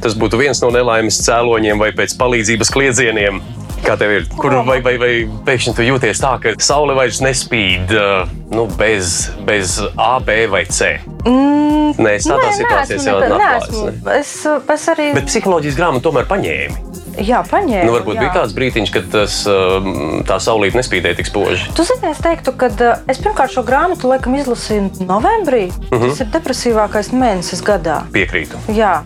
[0.00, 3.63] Tas būtu viens no nelaimes cēloņiem vai pēc palīdzības kliedzieniem.
[3.84, 4.24] Kā tev ir?
[4.40, 5.12] Kur vai, vai, vai
[5.44, 10.64] pēkšņi tu jūties tā, ka saule vairs nespīd uh, nu, bez, bez A, B vai
[10.72, 10.94] C?
[11.26, 13.92] Mm, Nē, es tādā situācijā jau nekad- neesmu.
[14.16, 14.32] Es,
[14.74, 16.92] es arī Bet psiholoģijas grāmatu tomēr paņēmi.
[17.28, 17.84] jā, paņēmu.
[17.86, 18.20] Nu, varbūt jā.
[18.24, 21.68] bija kāds brīdiņš, kad tas, um, tā saulīte nespīdēja tik spoži.
[21.76, 25.68] Tu zini, es teiktu, ka uh, es pirmkārt šo grāmatu laikam izlasīju novembrī.
[25.68, 26.02] Uh Mhm.
[26.02, 26.08] -huh.
[26.08, 28.00] Tas ir depresīvākais mēnesis gadā.
[28.12, 28.56] Piekrītu.
[28.74, 29.02] Jā.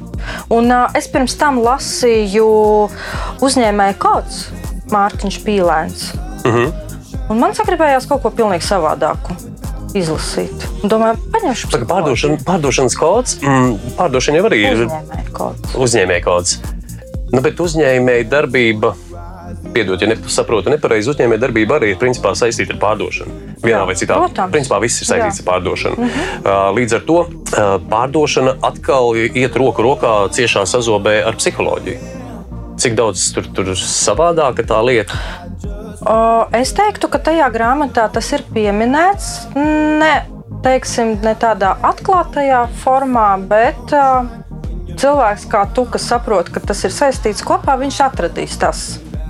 [0.50, 2.88] Un uh, es pirms tam lasīju
[3.40, 4.46] uzņēmēju kods
[4.94, 6.10] Mārtiņš Pīlēns.
[6.44, 6.70] Mhm.
[7.28, 9.36] Un man sagribējās kaut ko pilnīgi savādāku
[9.96, 10.64] izlasīt.
[10.84, 13.36] Domāju, paņemšu Saka, pārdošana, pārdošanas kods.
[13.42, 14.82] Mm, pārdošana jau arī ir
[15.76, 16.58] uzņēmēja kods.
[17.32, 18.94] Nu, bet uzņēmēja darbība,
[19.74, 23.36] piedod, ja nesaprotu nepareizi, uzņēmēja darbība arī ir principā saistīta ar pārdošanu.
[23.64, 24.54] Vienā Jā, vai citā protams.
[24.54, 25.44] Principā viss ir saistīts Jā.
[25.44, 26.08] ar pārdošanu.
[26.08, 32.17] Uh, Līdz ar to uh, pārdošana atkal iet roku rokā ciešā sazobē ar psiholoģiju.
[32.78, 35.18] Cik daudz tur ir savādāka tā lieta?
[36.06, 39.48] O, Es teiktu, ka tajā grāmatā tas ir pieminēts.
[39.58, 40.12] Ne,
[40.62, 44.28] teiksim, ne tādā atklātajā formā, bet uh,
[44.98, 48.84] cilvēks kā tu, kas saprot, ka tas ir saistīts kopā, viņš atradīs tās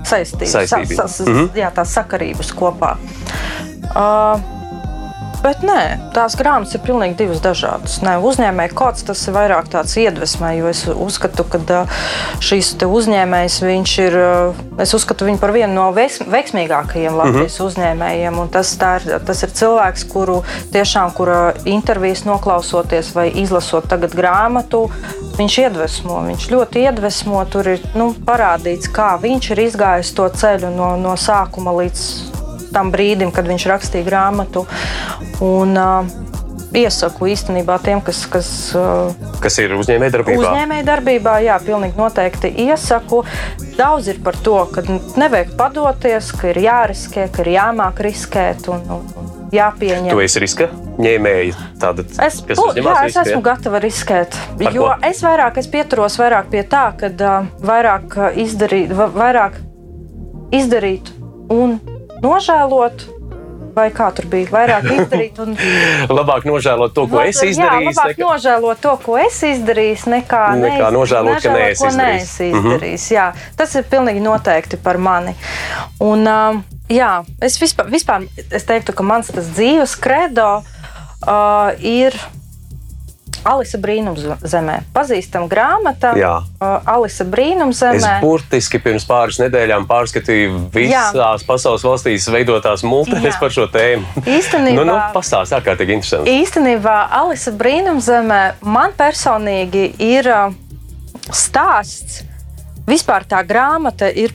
[0.09, 0.97] saistības, Saistības.
[0.97, 1.49] sa- sa- Mhm.
[1.57, 2.95] jā, tās sakarības kopā.
[3.97, 4.39] Uh,
[5.39, 8.01] Bet nē, tās grāmatas ir pilnīgi divas dažādas.
[8.03, 11.85] Nē, uzņēmēja kods tas ir vairāk tāds iedvesmē, jo es uzskatu, ka
[12.43, 14.17] šīs uzņēmējs viņš ir.
[14.83, 18.39] Es uzskatu viņu par vienu no veiks- veiksmīgākajiem Latvijas uzņēmējiem.
[18.39, 24.15] un Tas, tā ir, tas ir cilvēks, kuru tiešām kura intervijas noklausoties vai izlasot tagad
[24.19, 24.89] grāmatu,
[25.39, 26.19] viņš iedvesmo.
[26.27, 27.45] Viņš ļoti iedvesmo.
[27.51, 32.38] Tur ir nu, parādīts, kā viņš ir izgājis to ceļu no, no sākuma līdz
[32.75, 34.67] tam brīdim, kad viņš rakstīja grāmatu.
[35.45, 35.77] Un,
[36.77, 38.49] iesaku īstenībā tiem, kas, kas
[39.41, 40.43] Kas ir uzņēmēja darbībā?
[40.43, 43.23] uzņēmēja darbībā, jā, pilnīgi noteikti iesaku.
[43.79, 44.83] Daudz ir par to, ka
[45.17, 50.11] nevajag padoties, ka ir jāriskē, ka ir jāmāk riskēt un, un, jāpieņem.
[50.13, 50.69] Tu esi riska
[51.01, 51.55] ņēmēji.
[51.81, 54.37] Tātad, Es, bu- jā, es risku, esmu gatava riskēt.
[54.61, 54.95] Par Jo ko?
[55.09, 59.57] es vairāk es pieturos vairāk pie tā, ka uh, vairāk izdarīt, va- vairāk
[60.53, 61.15] izdarīt
[61.55, 61.79] un
[62.25, 63.07] nožēlot.
[63.79, 64.49] Vai kā tur bija?
[64.51, 65.53] Vairāk izdarīt un
[66.11, 67.93] Labāk nožēlot to, ko es izdarīju.
[67.93, 72.01] Labāk nožēlot to, ko es izdarīju, nekā, Nekā nožēlot, ka neesi ko izdarījis.
[72.01, 73.05] neesi izdarījis.
[73.15, 73.27] Jā,
[73.61, 75.37] tas ir pilnīgi noteikti par mani.
[76.03, 77.13] Un, um, jā,
[77.45, 82.19] es vispār, vispār es teiktu, ka mans dzīves kredo uh, ir.
[83.45, 84.77] Alisa Brīnumzemē.
[84.95, 86.13] Pazīstama grāmata.
[86.19, 86.33] Jā.
[86.61, 88.21] Uh, Alisa Es Brīnumzemē.
[88.23, 92.83] burtiski pirms pāris nedēļām pārskatīju visās pasaules valstīs veidotās
[93.37, 93.41] Jā.
[93.41, 94.05] par šo tēmu.
[94.27, 96.31] Īstenībā- nu, nu, pastāst, ārkārtīgi interesanti.
[96.43, 100.53] Īstenībā Alisa Brīnumzemē man personīgi ir uh,
[101.33, 102.23] stāsts.
[102.89, 104.33] Vispār tā grāmata ir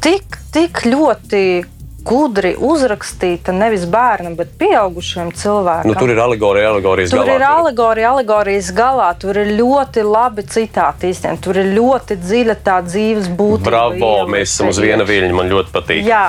[0.00, 1.64] tik, tik ļoti
[2.08, 5.90] gudri uzrakstīta nevis bērnam, bet pieaugušiem cilvēkiem.
[5.90, 7.36] Nu, tur ir alegorija, alegorijas Tur galā.
[7.36, 11.42] ir alegorija, alegorijas galā, tur ir ļoti labi citāti izteikt.
[11.44, 13.68] Tur ir ļoti dziļa tā dzīves būtība.
[13.68, 15.34] Bravo, ielikta, mēs esam uz viena viļņa.
[15.38, 16.02] Man ļoti patīk.
[16.08, 16.24] Jā,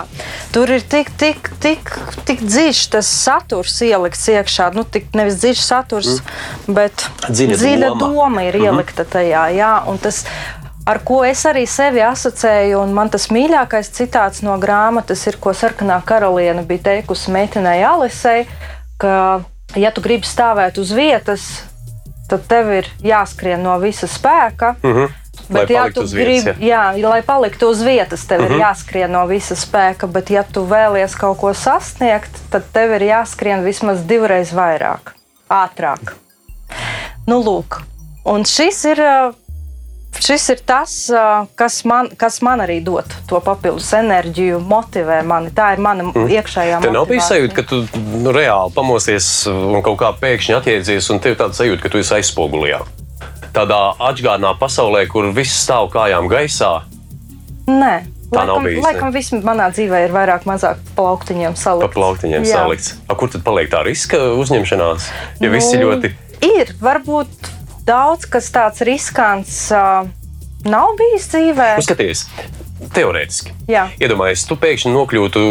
[0.56, 1.94] tur ir tik, tik, tik,
[2.28, 4.72] tik dziļš tas saturs ielikts iekšā.
[4.76, 6.78] Nu, tik nevis dziļš saturs, mm.
[6.78, 8.10] bet Dziļa dziļa doma.
[8.14, 9.48] doma ir ielikta tajā.
[9.56, 10.24] Jā, un tas,
[10.90, 15.54] ar ko es arī sevi asociēju, un man tas mīļākais citāts no grāmatas ir, ko
[15.54, 18.48] sarkanā karaliene bija teikusi meitenei Alisei,
[19.02, 19.42] ka,
[19.78, 21.46] ja tu gribi stāvēt uz vietas,
[22.30, 24.76] tad tev ir jāskrien no visa spēka.
[24.82, 25.18] Mm -hmm.
[25.50, 28.46] Lai Bet, ja paliktu tu uz vietas, gribi, jā, lai paliktu uz vietas, tev uh
[28.46, 28.54] -huh.
[28.54, 33.02] ir jāskrien no visa spēka, bet, ja tu vēlies kaut ko sasniegt, tad tev ir
[33.02, 35.14] jāskrien vismaz divreiz vairāk,
[35.50, 36.14] ātrāk.
[37.28, 37.82] Nu, lūk,
[38.26, 39.00] un šis ir.
[40.20, 40.94] Šis ir tas,
[41.56, 45.52] kas man, kas man arī dod to papildus enerģiju, motivē mani.
[45.56, 46.26] Tā ir mana mm.
[46.34, 47.80] iekšējā Tev nav bijis sajūta, ka tu
[48.20, 52.02] nu, reāli pamosies un kaut kā pēkšņi atjēdzies, un tev ir tāda sajūta, ka tu
[52.02, 52.82] esi aizspogulijā.
[53.56, 53.80] Tādā
[54.12, 56.74] atgādnā pasaulē, kur viss stāv kājām gaisā.
[57.70, 57.96] Nē,
[58.30, 58.86] Tā nav laikam, bijis, ne?
[58.86, 61.94] laikam viss manā dzīvē ir vairāk mazāk plauktiņiem Pa salikts.
[61.96, 62.60] plauktiņiem Jā.
[62.60, 62.92] salikts.
[63.10, 65.08] A, kur tad paliek tā riska uzņemšanās?
[65.42, 66.12] Ja viss ir Nu, ļoti.
[66.46, 67.50] Ir varbūt
[67.90, 69.60] daudz kas tāds riskants.
[69.74, 70.10] Uh,
[70.70, 71.72] nav bijis dzīvē.
[71.80, 72.26] Nu, skaties,
[72.96, 73.56] teorētiski.
[73.72, 73.88] Jā.
[74.02, 75.46] Iedomājieties, tu pēkšņi nokļūtu.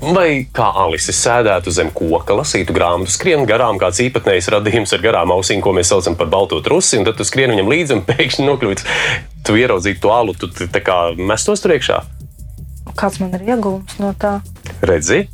[0.00, 5.34] Vai kā Alise sēdētu zem koka, lasītu grāmatu, skrien garām kāds īpatnējs radījums ar garām
[5.34, 8.46] ausīm, ko mēs saucam par balto trusi, un tad tu skrien viņam līdzi un pēkšņi
[8.46, 8.96] nokļūtu.
[9.44, 12.00] Tu ieraudzītu to alu, tu tā kā mestos tur iekšā.
[12.96, 14.38] Kāds man ir iegūms no tā?
[14.88, 15.26] Redzi?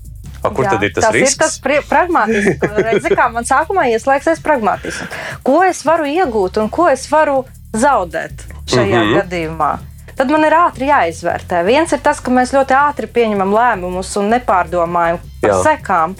[0.47, 1.35] A, kur Jā, tad ir tas, tas risks?
[1.35, 2.79] ir tas pragmatisks.
[2.87, 5.19] Redzi, kā man sākumā ieslēgsies pragmatisms.
[5.47, 7.43] Ko es varu iegūt un ko es varu
[7.77, 9.03] zaudēt šajā mm.
[9.03, 9.21] -hmm.
[9.21, 9.75] gadījumā?
[10.17, 11.59] Tad man ir ātri jāizvērtē.
[11.67, 15.59] Viens ir tas, ka mēs ļoti ātri pieņemam lēmumus un nepārdomājam par Jā.
[15.67, 16.15] sekām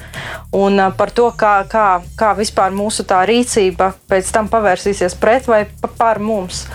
[0.53, 1.87] un par to, kā, kā,
[2.19, 6.67] kā vispār mūsu tā rīcība pēc tam pavērsīsies pret vai pa- par mums.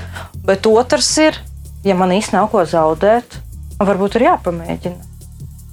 [0.45, 1.37] Bet otrs ir,
[1.85, 3.37] ja man īstenībā nav ko zaudēt,
[3.77, 5.10] varbūt ir jāpamēģina.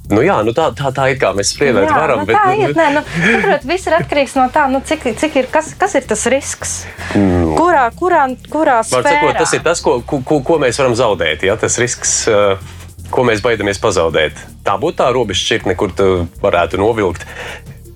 [0.08, 2.22] Nu, jā, nu tā, tā, tā ir kā mēs spriedāt Jā, varam.
[2.22, 2.74] nu, bet, tā nu, ir.
[2.78, 6.06] Nē, nu, saprot, viss ir atkarīgs no tā, nu, cik, cik ir, kas, kas ir
[6.08, 6.72] tas risks.
[7.12, 7.52] Mm.
[7.58, 11.44] Kurā, kurā, kurā sakot, tas ir tas, ko, ko, ko- mēs varam zaudēt.
[11.44, 11.58] Ja?
[11.60, 12.56] Tas risks, uh,
[13.12, 14.40] ko mēs baidamies pazaudēt.
[14.64, 16.08] Tā būtu tā robeža šķirtne, kur tu
[16.40, 17.28] varētu novilkt.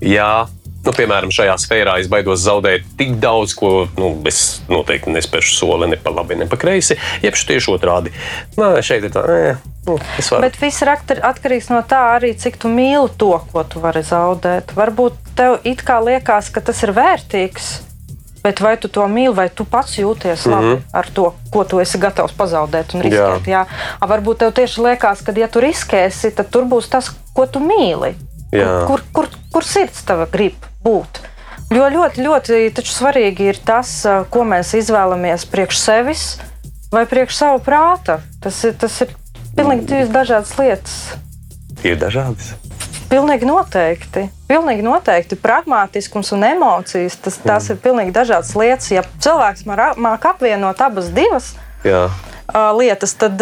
[0.03, 0.45] Jā,
[0.83, 5.89] nu, piemēram, šajā sfērā es baidos zaudēt tik daudz, ko nu, es noteikti nespēšu soli
[5.93, 6.97] ne pa labi, ne pa kreisi.
[7.23, 8.13] Jeb tieši otrādi.
[8.59, 9.55] Nē, šeit ir tā, nē,
[9.87, 10.43] nu, es varu.
[10.45, 14.75] Bet viss ir atkarīgs no tā, arī cik tu mīli to, ko tu vari zaudēt.
[14.77, 17.73] Varbūt tev it kā liekas, ka tas ir vērtīgs.
[18.43, 20.99] Bet vai tu to mīli, vai tu pats jūties labi mm -hmm.
[20.99, 23.47] ar to, ko tu esi gatavs pazaudēt un riskēt?
[23.47, 23.63] Jā.
[23.63, 23.65] Jā.
[23.99, 27.59] A, varbūt tev tieši liekas, ka, ja tu riskēsi, tad tur būs tas, ko tu
[27.59, 28.15] mīli.
[28.51, 28.83] Jā.
[28.87, 31.21] Kur, kur, kur sirds tava grib būt?
[31.73, 36.25] Jo ļoti, ļoti svarīgi ir tas, ko mēs izvēlamies priekš sevis
[36.93, 38.19] vai priekš savu prāta.
[38.43, 39.15] Tas ir, tas ir
[39.57, 40.97] pilnīgi divas dažādas lietas.
[41.81, 42.53] Ir dažādas.
[43.09, 44.27] Pilnīgi noteikti.
[44.49, 45.39] Pilnīgi noteikti.
[45.41, 48.91] Pragmātiskums un emocijas tas, tās ir pilnīgi dažādas lietas.
[48.93, 52.07] Ja cilvēks māca apvienot abas divas Jā.
[52.77, 53.41] Lietas, tad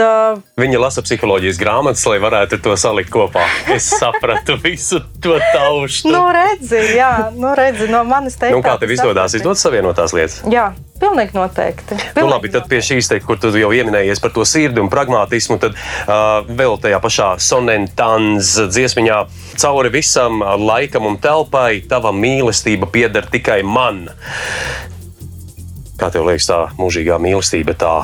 [0.62, 3.44] Viņa lasa psiholoģijas grāmatas, lai varētu to salikt kopā.
[3.74, 6.12] Es sapratu visu to taušu.
[6.12, 8.56] nu, redzi, jā, nu, redzi, no manis teikt.
[8.56, 10.40] Nu, kā tev izdodas izdot savienotās lietas?
[10.52, 10.72] Jā,
[11.02, 11.98] pilnīgi noteikti.
[11.98, 14.90] Nu, Pilnīgi labi, tad pie šīs, te, kur tu jau pieminējies par to sirdi un
[14.92, 19.20] pragmatismu, tad uh, vēl tajā pašā sonentāns dziesmiņā
[19.62, 24.06] cauri visam laikam un telpai tava mīlestība pieder tikai man.
[26.02, 27.96] Kā tev liekas, tā mūžīgā mīlestība, tā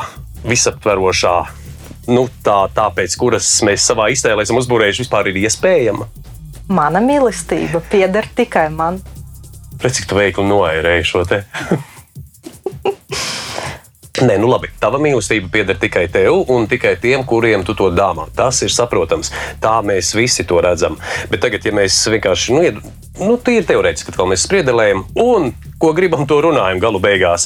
[0.48, 1.36] visaptverošā,
[2.14, 6.08] nu, tā, tā pēc kuras mēs savā iztēlē esam uzbūvējuši, vispār ir iespējama?
[6.68, 9.00] Mana mīlestība pieder tikai man.
[9.84, 11.44] Redz, cik tu veikli noērēji šo te.
[14.18, 14.72] Nē, nu labi.
[14.82, 18.26] Tava mīlestība pieder tikai tev un tikai tiem, kuriem tu to dāvā.
[18.34, 19.30] Tas ir saprotams.
[19.62, 20.98] Tā mēs visi to redzam.
[21.30, 22.82] Bet tagad, ja mēs vienkārši, nu, ied-
[23.22, 27.46] nu tīri teorētiski, atkal mēs spriedelējam un ko gribam, to runājam galu beigās.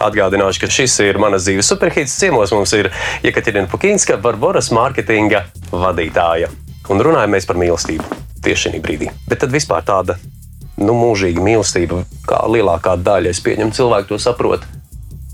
[0.00, 2.16] Atgādināšu, ka šis ir manas dzīves superhits.
[2.16, 2.88] Ciemos mums ir
[3.24, 6.48] Jekaterina Pukinska, Barbaras mārketinga vadītāja.
[6.90, 9.10] Un runājam mēs par mīlestību tieši šī brīdī.
[9.28, 10.16] Bet tad vispār tāda
[10.80, 14.64] nu, mūžīga mīlestība, kā lielākā daļa, es pieņemu, cilvēku to saprot,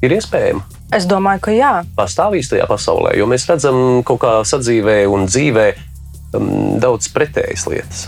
[0.03, 0.65] ir iespējama.
[0.95, 1.73] Es domāju, ka jā.
[1.99, 5.67] Pastāv īstajā pasaulē, jo mēs redzam kaut kā sadzīvē un dzīvē
[6.37, 6.51] um,
[6.83, 8.07] daudz pretējas lietas.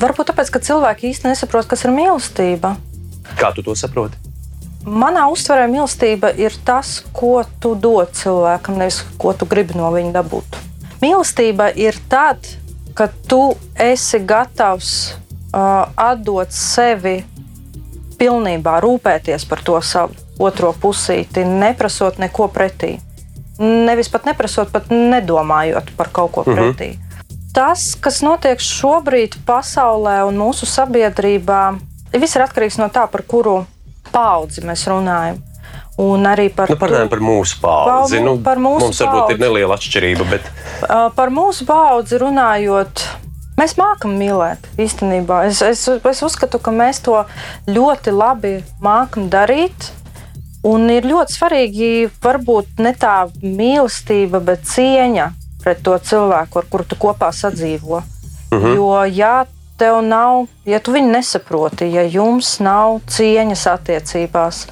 [0.00, 2.74] Varbūt tāpēc, ka cilvēki īsti nesaprot, kas ir mīlestība.
[3.38, 4.20] Kā tu to saproti?
[4.84, 10.12] Manā uztverē mīlestība ir tas, ko tu dod cilvēkam, nevis ko tu gribi no viņa
[10.12, 10.58] dabūt.
[11.00, 12.44] Mīlestība ir tad,
[12.94, 17.22] kad tu esi gatavs uh, atdot sevi
[18.20, 22.98] pilnībā, rūpēties par to savu otro pusīti, neprasot neko pretī.
[23.58, 26.94] Nevis pat neprasot, pat nedomājot par kaut ko pretī.
[27.54, 31.60] Tas, kas notiek šobrīd pasaulē un mūsu sabiedrībā,
[32.20, 33.64] viss ir atkarīgs no tā, par kuru
[34.12, 35.40] paudzi mēs runājam.
[35.98, 38.16] Un arī par, Nu, Parunājot par mūsu paudzi.
[38.18, 39.34] Par Nu, par mūsu mums varbūt paudzi.
[39.36, 40.42] ir neliela atšķirība, bet
[40.84, 43.04] Uh, par mūsu paudzi runājot,
[43.56, 44.66] mēs mākam mīlēt.
[44.76, 47.24] Īstenībā es, es, es uzskatu, ka mēs to
[47.70, 49.92] ļoti labi mākam darīt.
[50.64, 55.30] Un ir ļoti svarīgi, varbūt ne tā mīlestība, bet cieņa
[55.62, 58.02] pret to cilvēku, ar kuru tu kopā sadzīvo.
[58.52, 58.74] Mhm.
[58.76, 59.44] Jo, ja
[59.78, 64.64] tev nav, ja tu viņu nesaproti, ja jums nav cieņas attiecībās,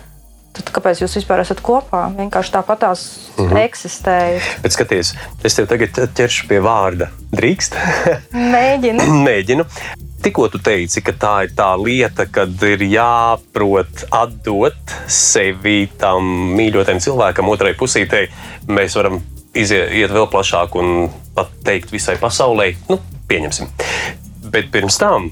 [0.57, 2.05] tad kāpēc jūs vispār esat kopā?
[2.17, 3.05] Vienkārši tāpatās
[3.39, 3.59] mhm.
[3.65, 4.49] eksistējat.
[4.65, 7.11] Bet skaties, es tev tagad ķeršu pie vārda.
[7.33, 7.77] Drīkst?
[8.55, 9.11] Mēģini.
[9.29, 9.67] Mēģinu.
[10.23, 17.03] Tikko tu teici, ka tā ir tā lieta, kad ir jāprot atdot sevi tam mīļotajam
[17.03, 18.29] cilvēkam, otrai pusītei.
[18.71, 19.19] Mēs varam
[19.59, 23.73] iziet iet vēl plašāk un pat teikt visai pasaulē, nu, pieņemsim.
[24.53, 25.31] Bet pirms tam,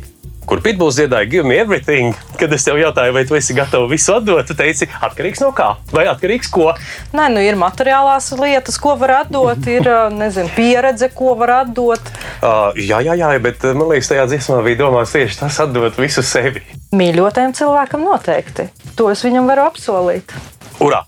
[0.49, 4.15] kur Pitbulls dziedāja Give me everything, kad es tev jautāju, vai tu esi gatavs visu
[4.17, 5.75] atdot, tu teici, atkarīgs no kā?
[5.93, 6.71] Vai atkarīgs ko?
[7.13, 9.87] Nē, nu ir materiālās lietas, ko var atdot, ir
[10.23, 12.11] nezinu, pieredze, ko var atdot.
[12.41, 16.25] Uh, jā, jā, jā, bet man liekas, tajā dziesmā bija domāts tieši tas, atdot visu
[16.25, 16.65] sevi.
[16.97, 18.71] Mīļotajam cilvēkam noteikti.
[18.97, 20.33] To es viņam varu apsolīt.
[20.81, 21.05] Urā!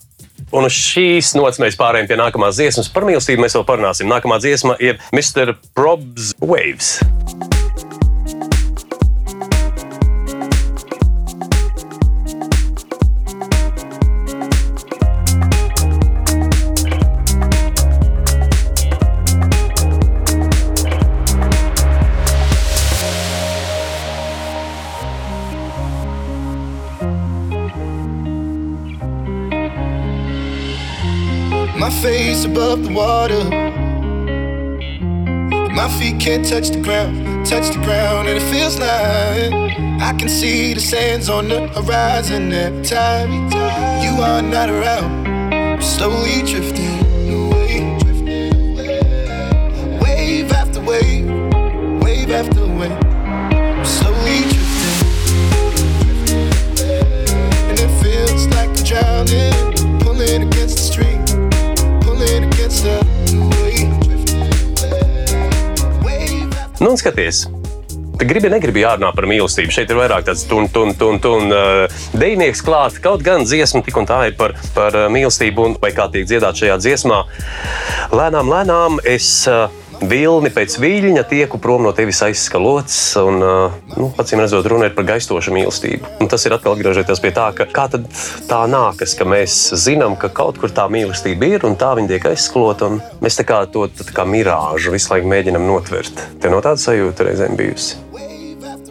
[0.53, 2.92] Un uz šīs nots mēs pārējām pie nākamās dziesmas.
[2.92, 4.11] Par mīlestību mēs vēl parunāsim.
[4.12, 5.57] Nākamā dziesma ir Mr.
[5.72, 6.98] Probs Waves.
[32.73, 33.44] Above the water.
[35.75, 39.52] My feet can't touch the ground, touch the ground, and it feels like
[40.00, 43.31] I can see the sands on the horizon every time
[44.02, 45.29] you are not around.
[45.52, 47.02] I'm slowly drifting drifting
[66.92, 67.46] un skaties,
[68.22, 69.72] Tu gribi, negribi jārunā par mīlestību.
[69.74, 73.00] Šeit ir vairāk tāds tun, tun, tun, tun uh, dejnieks klāt.
[73.02, 76.28] Kaut gan dziesma tik un tā ir par, par uh, mīlestību, un vai kā tiek
[76.30, 77.18] dziedāt šajā dziesmā.
[78.14, 79.64] Lēnām, lēnām es uh,
[80.09, 82.96] vilni pēc viļņa tieku prom no tevis aizskalots.
[83.23, 86.17] Un, nu, acīm redzot, runa ir par gaistošu mīlestību.
[86.23, 90.33] Un tas ir atkal atgriežoties pie tā, ka kā tā nākas, ka mēs zinām, ka
[90.33, 92.92] kaut kur tā mīlestība ir un tā viņa tiek aizskalota.
[93.23, 96.27] Mēs tā kā to tā kā mirāžu visu laiku mēģinam notvert.
[96.42, 98.00] Tev no tāda sajūta reizēm bijusi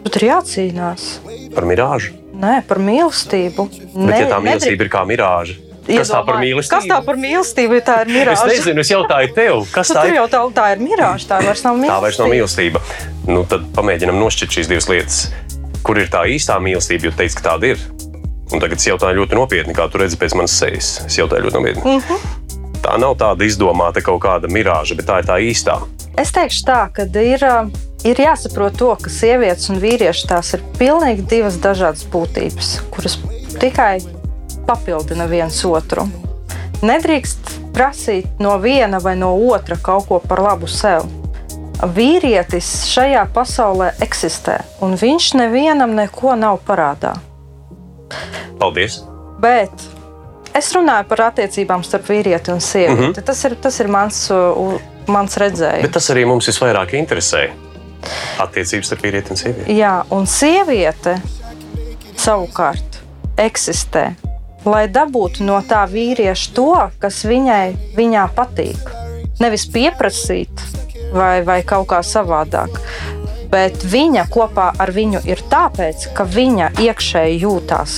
[0.02, 1.04] Tur ir jācīnās.
[1.54, 2.16] par mirāžu.
[2.42, 3.68] Nē, par mīlestību.
[3.94, 5.54] Bet, ja tā mīlestība ir kā mirāža,
[5.86, 6.74] kas tā par mīlestību?
[6.76, 8.48] Kas tā par mīlestību, tā ir Es mirāža?
[8.50, 10.18] nezinu, es jautāju tev, kas Nu, tā ir.
[10.30, 11.94] tā, tā ir mirāža, tā vairs nav mīlestība.
[11.94, 12.80] Tā vairs nav mīlestība.
[13.28, 15.18] Nu, tad pamēģinām nošķirt šīs divas lietas.
[15.82, 17.10] Kur ir tā īstā mīlestība?
[17.10, 17.78] Jo teicu, ka tāda ir.
[18.52, 21.00] Un tagad es jautāju ļoti nopietni, kā tu redzi pēc manas sejas.
[21.06, 21.82] Es jautāju ļoti nopietni.
[21.82, 22.00] Mm.
[22.00, 22.40] -hmm.
[22.82, 25.78] Tā nav tāda izdomāta kaut kāda mirāža, bet tā ir tā īstā.
[26.18, 27.70] Es teikšu tā, ka ir, ā,
[28.04, 33.18] ir jāsaprot to, ka sievietes un vīrieši tās ir pilnīgi divas dažādas būtības, kuras
[33.62, 34.02] tikai
[34.66, 36.06] papildina viens otru.
[36.82, 41.06] Nedrīkst prasīt no viena vai no otra kaut ko par labu sev.
[41.82, 47.16] Vīrietis šajā pasaulē eksistē, un viņš nevienam neko nav parādā.
[48.60, 49.00] Paldies!
[49.42, 49.88] Bet
[50.54, 53.00] es runāju par attiecībām starp vīrieti un sievieti.
[53.00, 53.22] Mm -hmm.
[53.26, 54.28] tas, ir, tas ir mans,
[55.06, 55.82] mans redzējums.
[55.82, 57.48] Bet tas arī mums visvairāk interesē.
[58.38, 59.78] Attiecības starp vīrieti un sievieti.
[59.78, 61.20] Jā, un sieviete
[62.16, 63.00] savukārt
[63.36, 64.12] eksistē,
[64.64, 66.70] lai dabūtu no tā vīrieša to,
[67.02, 68.92] kas viņai viņā patīk.
[69.42, 70.62] Nevis pieprasīt
[71.14, 72.78] vai, vai kaut kā savādāk.
[73.52, 77.96] Bet viņa kopā ar viņu ir tāpēc, ka viņa iekšēji jūtas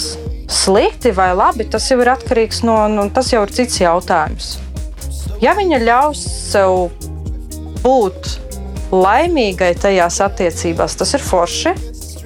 [0.51, 1.69] slikti vai labi.
[1.71, 4.57] Tas jau ir atkarīgs no, no tas jau ir cits jautājums.
[5.43, 6.89] Ja viņa ļaus sev
[7.85, 8.31] būt
[8.95, 11.75] laimīgai tajās attiecībās, tas ir forši.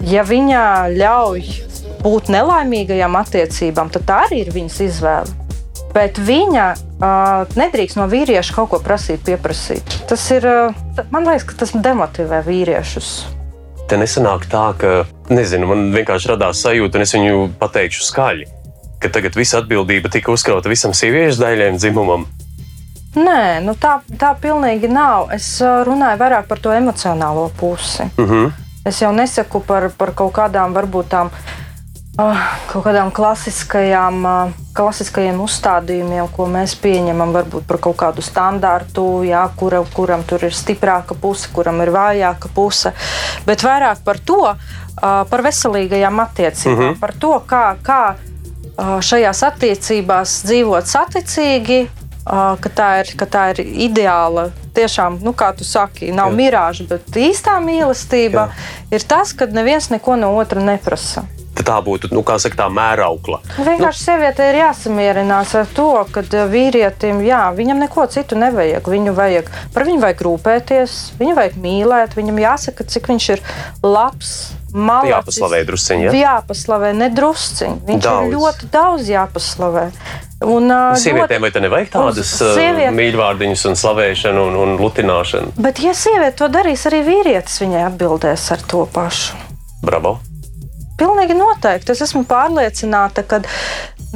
[0.09, 0.63] Ja viņa
[0.95, 1.68] ļauj
[2.03, 5.49] būt nelaimīgajām attiecībām, tad tā arī ir viņas izvēle.
[5.95, 9.97] Bet viņa uh, nedrīkst no vīrieša kaut ko prasīt, pieprasīt.
[10.11, 13.13] Tas ir, uh, man liekas, ka tas demotivē vīriešus.
[13.89, 14.93] Te nesanāk tā, ka,
[15.33, 18.51] nezinu, man vienkārši radās sajūta, un es viņu pateikšu skaļi,
[19.01, 22.29] ka tagad visa atbildība tika uzkrauta visam sieviešu daļai dzimumam.
[23.17, 25.33] Nē, nu tā, tā pilnīgi nav.
[25.35, 28.05] Es runāju vairāk par to emocionālo pusi.
[28.19, 28.53] Uh -huh.
[28.85, 31.31] Es jau nesaku par, par kaut kādām, varbūt uh,
[32.19, 39.45] kaut kādām klasiskajām, uh, klasiskajiem uzstādījumiem, ko mēs pieņemam, varbūt par kaut kādu standārtu, jā,
[39.59, 42.93] kura, kuram tur ir stiprāka puse, kuram ir vājāka puse,
[43.47, 47.01] bet vairāk par to, uh, par veselīgajām attiecībām, mm -hmm.
[47.01, 48.03] par to, kā, kā
[48.79, 51.89] šajās attiecībās dzīvot saticīgi.
[52.29, 56.37] Ka tā, ir, ka tā ir ideāla, tiešām, nu, kā tu saki, nav Jā.
[56.37, 58.53] mirāža, bet īstā mīlestība Jā.
[58.91, 61.25] ir tas, kad neviens neko no otra neprasa.
[61.65, 63.41] Tā būtu, nu, saka, tā mēraukla.
[63.59, 68.87] Vienkārši sievietei ir jāsamierinās ar to, ka vīrietim, jā, viņam neko citu nevajag.
[68.89, 73.45] Viņu vajag, par viņu vajag rūpēties, viņu vajag mīlēt, viņam jāsaka, cik viņš ir
[73.83, 74.33] labs.
[74.69, 75.15] Malacis.
[75.15, 76.11] Jāpaslavē drusciņi, ja?
[76.13, 77.79] Jāpaslavē, nedrusciņi.
[77.89, 78.27] Viņš Daudz.
[78.29, 79.85] ir ļoti daudz jāpaslavē.
[80.45, 84.77] Un, ā, Sievietēm vai te nevajag tādas Uz uh, sievieti- mīļvārdiņas un slavēšanu un, un
[84.79, 85.57] lutināšanu?
[85.57, 89.41] Bet, ja sieviete to darīs, arī vīrietis viņai atbildēs ar to pašu.
[89.83, 90.19] Bravo!
[90.99, 91.95] Pilnīgi noteikti.
[91.95, 93.43] Es esmu pārliecināta, ka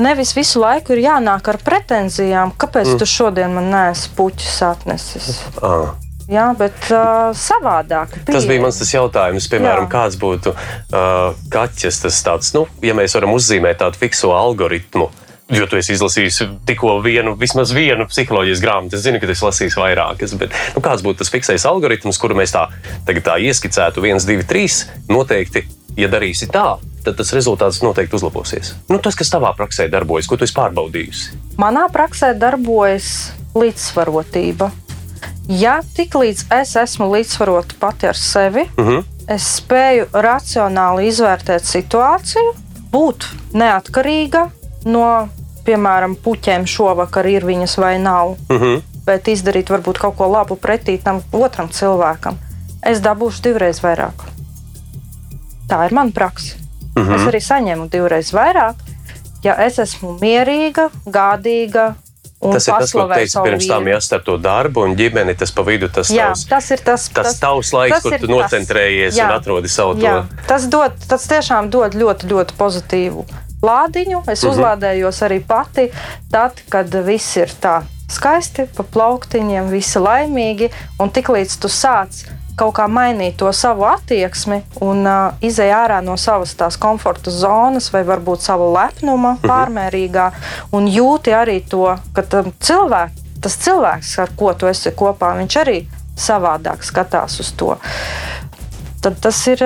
[0.03, 3.03] nevis visu laiku ir jānāk ar pretenzijām, kāpēc mm.
[3.03, 5.37] tu šodien man neesi puķis atnesis.
[5.63, 5.93] Ah.
[6.31, 8.15] Jā, bet uh, savādāk.
[8.29, 9.93] Tas bija mans tas jautājums, piemēram, Jā.
[9.93, 11.99] kāds būtu uh, kaķis.
[12.05, 15.11] Tas tāds, nu, ja mēs varam uzzīmēt tādu fikso algoritmu.
[15.53, 18.97] Jo tu esi izlasījis tikko vienu, vismaz vienu psiholoģijas grāmatu.
[18.97, 22.39] Es zinu, ka tu esi lasījis vairākas, bet nu, kāds būtu tas fiksējs algoritms, kuru
[22.39, 22.69] mēs tā,
[23.05, 24.87] tā ieskicētu, viens, divi, trīs.
[25.13, 25.67] Noteikti,
[25.97, 28.75] ja darīsi tā, tad tas rezultāts noteikti uzlabosies.
[28.89, 31.33] Nu, tas, kas tavā praksē darbojas, ko tu esi pārbaudījusi.
[31.59, 34.71] Manā praksē darbojas līdzsvarotība.
[35.49, 38.91] Ja tiklīdz es esmu līdzsvarota pati ar sevi, uh Mhm.
[38.91, 39.05] -huh.
[39.29, 42.55] es spēju racionāli izvērtēt situāciju,
[42.93, 44.51] būt neatkarīga
[44.85, 45.29] no,
[45.65, 48.65] piemēram, puķiem šovakar ir viņas vai nav, uh Mhm.
[48.65, 48.83] -huh.
[49.07, 52.35] bet izdarīt varbūt kaut ko labu pretī tam otram cilvēkam,
[52.83, 54.32] es dabūšu divreiz vairāk.
[55.69, 56.55] Tā ir mana praksa.
[56.97, 57.15] Uh -huh.
[57.15, 58.75] Es arī saņemu divreiz vairāk,
[59.43, 61.95] ja es esmu mierīga, gādīga.
[62.53, 65.63] Tas ir tas, ko teicu pirms tam, ja starp to darbu un ģimeni, tas pa
[65.63, 66.49] vidu tas Jā, tavs.
[66.49, 68.37] tas ir tas, Tas tavs laiks, kur ir tu tas.
[68.37, 70.01] nocentrējies un atrodi savu to.
[70.01, 73.25] Jā, tas, dod, tas tiešām dod ļoti, ļoti pozitīvu
[73.63, 74.23] lādiņu.
[74.29, 74.51] Es Mhm.
[74.53, 75.91] uzlādējos arī pati,
[76.33, 80.71] tad, kad viss ir tā skaisti, pa plauktiņiem, visi laimīgi.
[80.99, 82.27] Un tiklīdz tu sāc
[82.59, 87.91] kaut kā mainīt to savu attieksmi un uh, izēj ārā no savas tās komforta zonas,
[87.95, 90.29] vai varbūt savu lepnuma pārmērīgā,
[90.77, 95.81] un jūti arī to, ka cilvēk, tas cilvēks, ar ko tu esi kopā, viņš arī
[96.19, 97.77] savādāk skatās uz to.
[99.03, 99.65] Tad tas ir,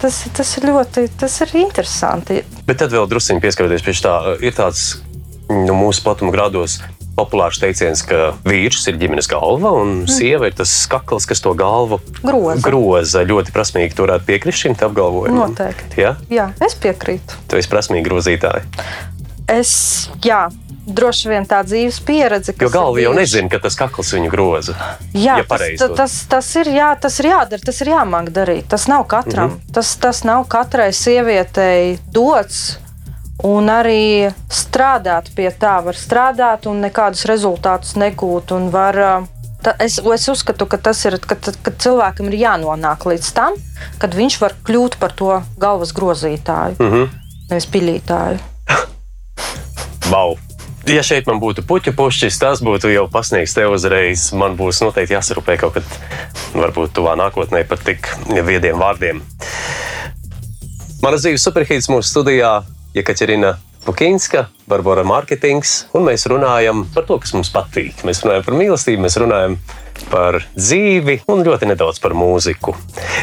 [0.00, 2.40] tas, tas ir ļoti tas ir interesanti.
[2.64, 5.02] Bet tad vēl druskuļi pieskaroties pie tā, ir tāds
[5.50, 6.78] nu, mūsu platuma grādos.
[7.20, 12.00] Populārs teiciens, ka vīrs ir ģimenes galva un sieva ir tas skakls, kas to galvu
[12.22, 12.60] Groza.
[12.64, 13.24] groza.
[13.28, 15.50] Ļoti prasmīgi tu varētu piekrist šim apgalvojumam.
[15.52, 16.00] Noteikti.
[16.00, 16.16] Ja?
[16.32, 17.36] Jā, es piekrītu.
[17.48, 18.64] Tu esi prasmīgi grozītāji.
[19.50, 20.44] Es, jā,
[20.86, 24.74] droši vien tā dzīves pieredze, Jo galva jau nezina, ka tas kakls viņu groza.
[25.12, 28.68] Jā, ja tas, to- tas, tas, ir, jā, tas ir jādara, tas ir jāmāk darīt.
[28.70, 29.50] Tas nav katram.
[29.50, 29.60] Mm Mhm.
[29.66, 29.72] -hmm.
[29.74, 32.78] tas, tas nav katrai sievietei dots.
[33.46, 38.52] Un arī strādāt pie tā, var strādāt un nekādus rezultātus negūt.
[38.52, 38.98] un Var,
[39.64, 43.56] ta, es, es uzskatu, ka tas ir, ka, ka cilvēkam ir jānonāk līdz tam,
[44.02, 46.92] kad viņš var kļūt par to galvas grozītāju, mm.
[46.92, 47.08] -hmm.
[47.50, 48.38] nevis pilītāju.
[50.12, 50.36] Wow!
[50.88, 54.32] Ja šeit man būtu puķu pušķis, tas būtu jau pasniegts tev uzreiz.
[54.32, 55.84] Man būs noteikti jāsarūpē kaut kad,
[56.56, 59.20] varbūt tuvā nākotnē, par tik viediem vārdiem.
[61.02, 62.62] Mana dzīves superhīts mūsu studijā
[62.94, 68.02] Jekaterina Pukinska, Barbara Marketings, un mēs runājam par to, kas mums patīk.
[68.04, 69.56] Mēs runājam par mīlestību, mēs runājam
[70.10, 72.76] par dzīvi un ļoti nedaudz par mūziku.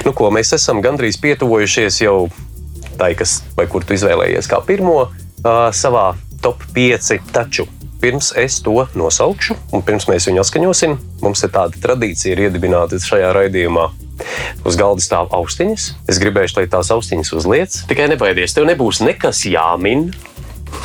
[0.08, 2.18] Nu, ko mēs esam gandrīz pietuvojušies jau
[2.98, 5.12] tai, kas, vai kur tu izvēlējies kā pirmo uh,
[5.76, 6.10] savā
[6.42, 7.14] top 5.
[7.34, 7.68] Taču
[8.02, 13.32] pirms es to nosaukšu, un pirms mēs viņu atskaņosim, mums ir tāda tradīcija iedibināta šajā
[13.38, 13.88] raidījumā.
[14.66, 15.90] Uz galda stāv austiņas.
[16.10, 17.76] Es gribēju, lai tās austiņas uzliec.
[17.90, 20.10] Tikai nebaidies, tev nebūs nekas jāmin.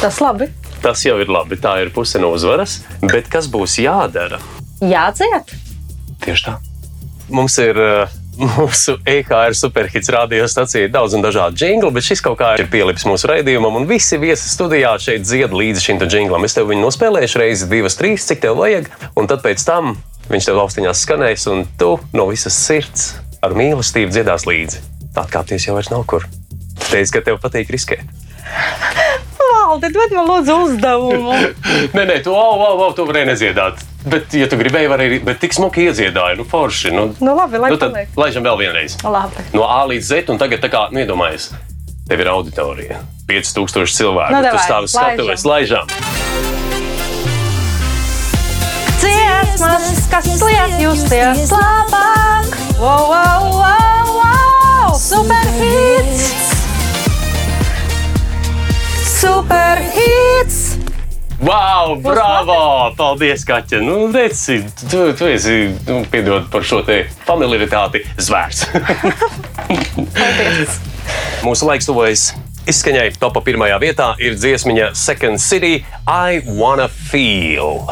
[0.03, 0.51] Tas labi.
[0.83, 2.81] Tas jau ir labi, tā ir puse no uzvaras.
[3.01, 4.41] Bet kas būs jādara?
[4.83, 5.55] Jādzied.
[6.25, 6.59] Tieši tā.
[7.33, 12.39] Mums ir uh, mūsu EHR superhits radiostacija, ir daudz un dažādu jinglu, bet šis kaut
[12.41, 16.47] kā ir pielips mūsu raidījumam, un visi viesi studijā šeit dzied līdzi šim jinglam.
[16.47, 19.95] Es tev viņu nospēlēšu reizi, divas, trīs, cik tev vajag, un tad pēc tam
[20.31, 23.13] viņš tev austiņās skanēs, un tu no visas sirds
[23.43, 24.83] ar mīlestību dziedās līdzi.
[25.19, 26.27] Atkāpties jau vairs nav kur.
[26.89, 28.07] Teici, ka tev patīk riskēt.
[29.43, 31.39] Valdi, dod man lūdzu uzdevumu.
[31.97, 33.83] Nē, nē, tu, au, au, au, tu varēji nedziedāt.
[34.03, 36.91] Bet, ja tu gribēji, varēji, bet tik smuki iedziedāji, nu, forši.
[36.91, 38.09] Nu, Nu, labi, lai nu, tad paliek.
[38.19, 38.97] laižam vēl vienreiz.
[39.07, 39.45] Labi.
[39.55, 41.53] No A līdz Z, un tagad, tā kā, nu, iedomājies,
[42.11, 42.99] tev ir auditorija.
[43.31, 44.35] 5000 cilvēku.
[44.35, 45.87] Nu, tu stāvi skatuves, laižam.
[48.99, 52.51] Dziesmas, kas liek justies labāk.
[52.83, 54.91] Wow, wow, wow, wow!
[54.99, 56.43] Superhits!
[59.07, 60.61] Superhits!
[61.43, 62.95] Wow, bravo!
[62.95, 63.81] Paldies, Kaķa!
[63.83, 68.69] Nu, reci, tu, tu esi, nu, piedod par šo te familiaritāti, zvērts.
[70.21, 70.79] Paldies!
[71.43, 72.29] Mūsu laiks tuvojas
[72.71, 73.09] izskaņai.
[73.19, 77.83] Topā pirmajā vietā ir dziesmiņa Second City I Wanna Feel.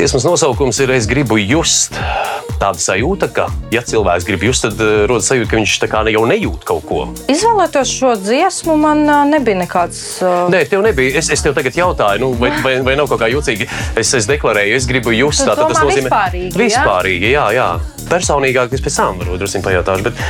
[0.00, 1.92] Dziesmas nosaukums ir Es gribu just.
[2.56, 6.22] Tāda sajūta, ka, ja cilvēks grib just, tad uh, rodas sajūta, ka viņš tā jau
[6.24, 7.02] nejūt kaut ko.
[7.28, 10.00] Izvēlēties šo dziesmu, man ā, nebija nekāds.
[10.24, 11.20] ā, Nē, tev nebija.
[11.20, 13.68] Es, es tev tagad jautāju, nu, vai, vai, vai nav kaut kā jūtīgi.
[14.00, 15.44] Es, es deklarēju, es gribu just.
[15.44, 16.62] Tu tātad domā vispārīgi, jā?
[16.64, 17.70] Vispārīgi, jā, jā.
[18.08, 20.08] Personīgāk es pēc tam varbūt drusku pajautāšu.
[20.08, 20.24] Bet,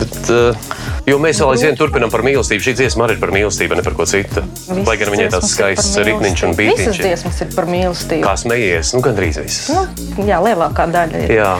[0.00, 0.79] bet, uh,
[1.10, 2.64] jo mēs vēl aizvien turpinām par mīlestību.
[2.64, 4.44] Šī dziesma arī ir par mīlestību, ne par ko citu.
[4.68, 6.82] visas Lai gan viņai tāds skaists ritmiņš un bītiņš.
[6.84, 8.26] Visas dziesmas ir par mīlestību.
[8.26, 9.70] Kā smējies, nu gandrīz viss.
[9.74, 11.34] Nu, jā, lielākā daļa ir.
[11.40, 11.54] Jā.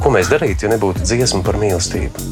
[0.00, 2.28] Ko mēs darītu, ja nebūtu dziesma par mīlestību?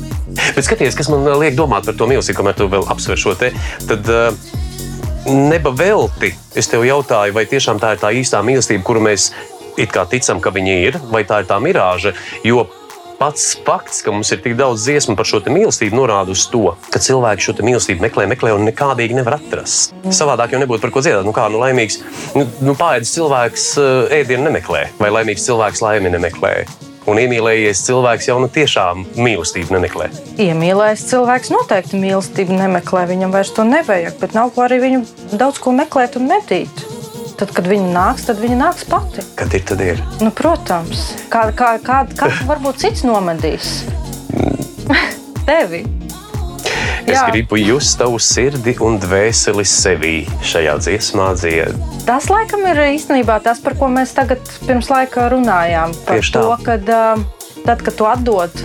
[0.56, 3.52] Bet skaties, kas man liek domāt par to mīlestību, kamēr tu vēl apsver šo te.
[3.88, 4.64] Tad, uh,
[5.28, 6.30] Neba velti.
[6.56, 9.26] Es tev jautāju, vai tiešām tā ir tā īstā mīlestība, kuru mēs
[9.76, 12.14] it kā ticam, ka viņa ir, vai tā ir tā mirāža.
[12.46, 12.64] Jo
[13.18, 17.02] pats fakts, ka mums ir tik daudz dziesmu par šo mīlestību, norāda uz to, ka
[17.02, 19.94] cilvēki šo mīlestību meklē, meklē un nekādīgi nevar atrast.
[20.14, 21.26] Savādāk jau nebūtu par ko dziedāt.
[21.26, 22.00] Nu, kā nu, laimīgs,
[22.38, 26.54] nu, nu, pāēdis cilvēks eh, ēdienu nemeklē, vai laimīgs cilvēks laimi nemeklē.
[27.08, 30.10] Un iemīlējies cilvēks jau nu tiešām mīlestību nemeklē.
[30.44, 35.02] Iemīlējis cilvēks noteikti mīlestību nemeklē, viņam vairs to nevajag, bet nav ko arī viņu
[35.40, 36.84] daudz ko meklēt un medīt.
[37.38, 39.22] Tad, kad viņa nāks, tad viņa nāks pati.
[39.38, 40.00] Kad ir, tad ir.
[40.18, 43.84] Nu, protams, kā, kā, kā, kā varbūt cits nomedīs
[45.48, 45.84] tevi.
[47.08, 47.28] Es Jā.
[47.30, 51.78] gribu just tavu sirdi un dvēseli sevī šajā dziesmā dzied.
[52.08, 55.94] Tas, laikam, ir īstenībā tas, par ko mēs tagad pirms laika runājām.
[56.04, 56.42] Par Tieši tā.
[56.42, 56.76] to, ka
[57.64, 58.62] tad, kad tu atdod,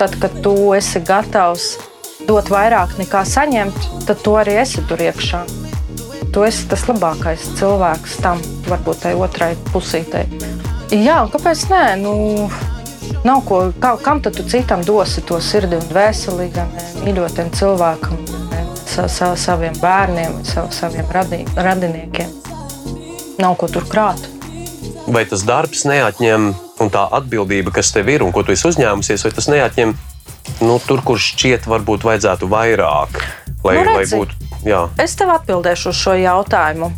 [0.00, 1.74] tad, kad tu esi gatavs
[2.26, 5.44] dot vairāk nekā saņemt, tad tu arī esi tur iekšā.
[6.32, 10.26] Tu esi tas labākais cilvēks tam, varbūt tai otrai pusītei.
[10.92, 11.82] Jā, kāpēc nē?
[12.00, 12.12] Nu,
[13.24, 16.70] nav ko, kā, kam tad tu citam dosi to sirdi un dvēseli, gan
[17.04, 18.20] mīļotiem cilvēkam,
[18.88, 22.32] sa, sa, saviem bērniem, sa, saviem radī, radiniekiem?
[23.38, 24.20] Nav ko tur krāt.
[25.08, 26.50] Vai tas darbs neatņem,
[26.82, 29.94] un tā atbildība, kas tev ir un ko tu esi uzņēmusies, vai tas neatņem
[30.64, 33.22] nu, tur, kur šķiet, varbūt vajadzētu vairāk,
[33.64, 34.16] lai, Nu, lai redzi.
[34.18, 34.47] būtu.
[34.68, 34.82] Jā.
[35.00, 36.90] Es tev atbildēšu uz šo jautājumu.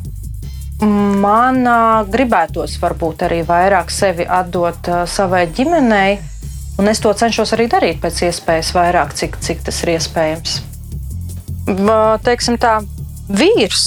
[1.21, 1.61] Man
[2.09, 6.17] gribētos varbūt arī vairāk sevi atdot ā, savai ģimenei,
[6.81, 10.57] un es to cenšos arī darīt pēc iespējas vairāk, cik, cik tas ir iespējams.
[12.25, 12.79] Teiksim tā,
[13.29, 13.85] vīrs,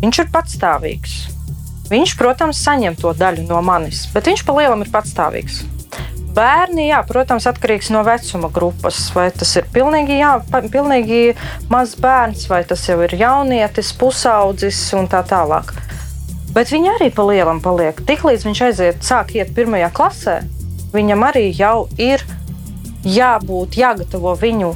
[0.00, 1.18] viņš ir patstāvīgs.
[1.90, 5.64] Viņš, protams, saņem to daļu no manis, bet viņš pa lielam ir patstāvīgs.
[6.30, 9.02] Bērni, jā, protams, atkarīgs no vecuma grupas.
[9.16, 10.36] Vai tas ir pilnīgi, jā,
[10.70, 11.20] pilnīgi
[11.72, 15.72] mazs bērns, vai tas jau ir jaunietis, pusaudzis un tā tālāk.
[16.54, 17.98] Bet viņi arī pa lielam paliek.
[18.06, 20.40] Tiklīdz viņš aiziet, sāk iet pirmajā klasē,
[20.94, 22.22] viņam arī jau ir
[23.06, 24.74] jābūt, jāgatavo viņu,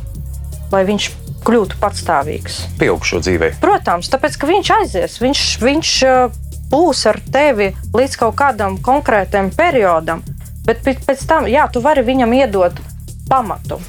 [0.73, 1.11] lai viņš
[1.45, 2.61] kļūtu patstāvīgs.
[2.81, 3.51] Pieaugšo dzīvē.
[3.63, 6.39] Protams, tāpēc ka viņš aizies, viņš, viņš uh,
[6.73, 10.23] būs ar tevi līdz kaut kādam konkrētam periodam,
[10.67, 12.81] bet pēc tam, jā, tu vari viņam iedot
[13.29, 13.81] pamatu.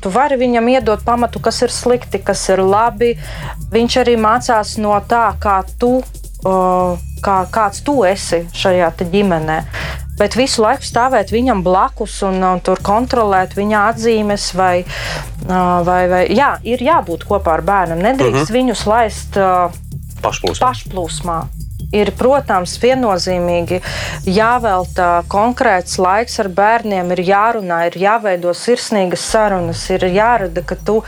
[0.00, 3.14] Tu vari viņam iedot pamatu, kas ir slikti, kas ir labi.
[3.72, 5.98] Viņš arī mācās no tā, kā tu,
[7.20, 9.58] kā, kāds tu esi šajā ģimenē.
[10.20, 14.84] Bet visu laiku stāvēt viņam blakus un, un tur kontrolēt viņa atzīmes, vai,
[15.48, 17.96] vai, vai jā, ir jābūt kopā ar bērnu.
[18.00, 18.56] Nedrīkst uh -huh.
[18.58, 19.72] viņus laist uh,
[20.20, 20.60] Pašplūsmā.
[20.60, 21.38] pašplūsmā.
[21.90, 23.80] Ir, protams, viennozīmīgi
[24.30, 31.00] jāvelta konkrēts laiks ar bērniem, ir jārunā, ir jāveido sirsnīgas sarunas, ir jārada, ka tu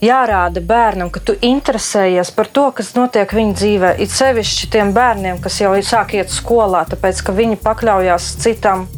[0.00, 3.92] jārāda bērnam, ka tu interesējies par to, kas notiek viņa dzīvē.
[4.00, 8.88] It sevišķi tiem bērniem, kas jau sāk iet skolā, tāpēc ka viņi pakļaujas citam,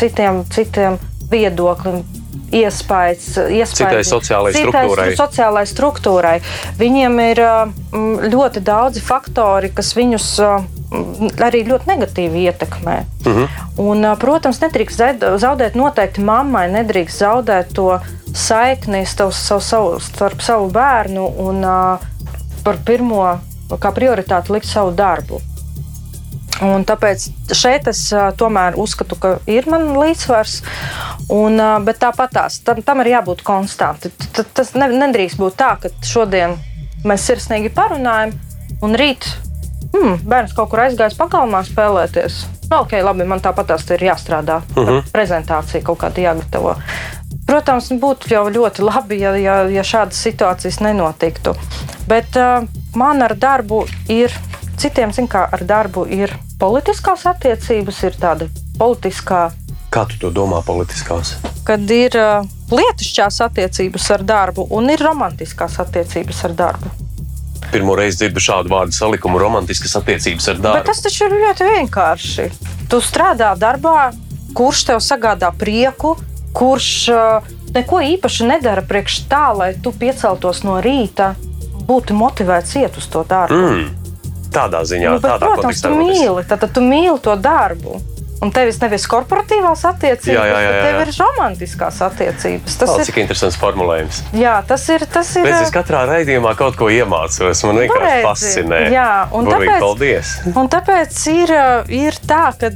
[0.00, 0.96] citiem, citiem
[1.28, 2.00] viedoklim.
[2.52, 3.26] Iespējas,
[3.72, 5.16] Citai sociālai citai struktūrai.
[5.16, 6.34] sociālai struktūrai.
[6.78, 7.54] Viņiem ir ā,
[7.96, 10.50] m, ļoti daudzi faktori, kas viņus ā,
[10.92, 12.96] m, arī ļoti negatīvi ietekmē.
[13.24, 13.46] Mhm.
[13.80, 15.00] Un, ā, protams, nedrīkst
[15.40, 18.00] zaudēt noteikti mammai, nedrīkst zaudēt to
[18.34, 21.78] saikni starp savu, savu, starp savu bērnu un ā,
[22.64, 23.38] par pirmo,
[23.72, 25.40] kā prioritāti likt savu darbu.
[26.62, 28.04] Un tāpēc šeit es
[28.38, 30.60] tomēr uzskatu, ka ir man līdzsvars.
[31.32, 34.12] Un, bet tāpat tās, tam, tam ir jābūt konstantam.
[34.54, 36.58] Tas ne, nedrīkst būt tā, ka šodien
[37.08, 38.34] mēs sirsnīgi parunājam,
[38.84, 39.26] un rīt
[39.92, 42.42] hmm, bērns kaut kur aizgājis pagalmā spēlēties.
[42.68, 44.62] Nu, ok, labi, man tāpat tās ir jāstrādā.
[44.76, 45.10] Uh -huh.
[45.12, 46.76] Prezentācija kaut kāda jāgatavo.
[47.46, 51.54] Protams, būtu jau ļoti labi, ja, ja, ja šādas situācijas nenotiktu.
[52.08, 54.32] Bet uh, man ar darbu ir,
[54.76, 56.32] citiem zin, kā ar darbu ir
[56.62, 58.46] politiskās attiecības, ir tāda
[58.78, 59.48] politiskā,
[59.92, 61.34] Kā tu to domā politiskās?
[61.68, 66.92] kad ir uh, lietišķās attiecības ar darbu un ir romantiskās attiecības ar darbu.
[67.72, 70.86] Pirmo reizi dzirdu šādu vārdu salikumu, romantiskas attiecības ar Bet darbu.
[70.88, 72.48] tas taču ir ļoti vienkārši.
[72.90, 74.10] Tu strādā darbā,
[74.56, 76.16] kurš tev sagādā prieku,
[76.56, 81.34] kurš uh, neko īpaši nedara priekš tā, lai tu pieceltos no rīta,
[81.88, 83.60] būtu motivēts iet uz to darbu.
[83.60, 84.01] Mm.
[84.52, 85.92] Tādā ziņā, Nu, bet, tādā protams, tu kontekstā.
[85.98, 88.00] mīli, tad, tad tu mīli to darbu.
[88.42, 91.02] Un tevis nevis korporatīvās attiecības, Jā, jā, jā, bet tev jā.
[91.06, 92.74] ir romantiskās attiecības.
[92.80, 94.18] Tas Tas ir, interesants formulējums.
[94.34, 97.62] jā, tas ir, tas ir Redz, es katrā raidījumā kaut ko iemācos.
[97.68, 98.80] Man vienkārši redzi, fascinē.
[98.90, 100.32] jā, un Burvīgi, tāpēc- paldies!
[100.56, 102.70] Un tāpēc ir, uh, ir tā, ka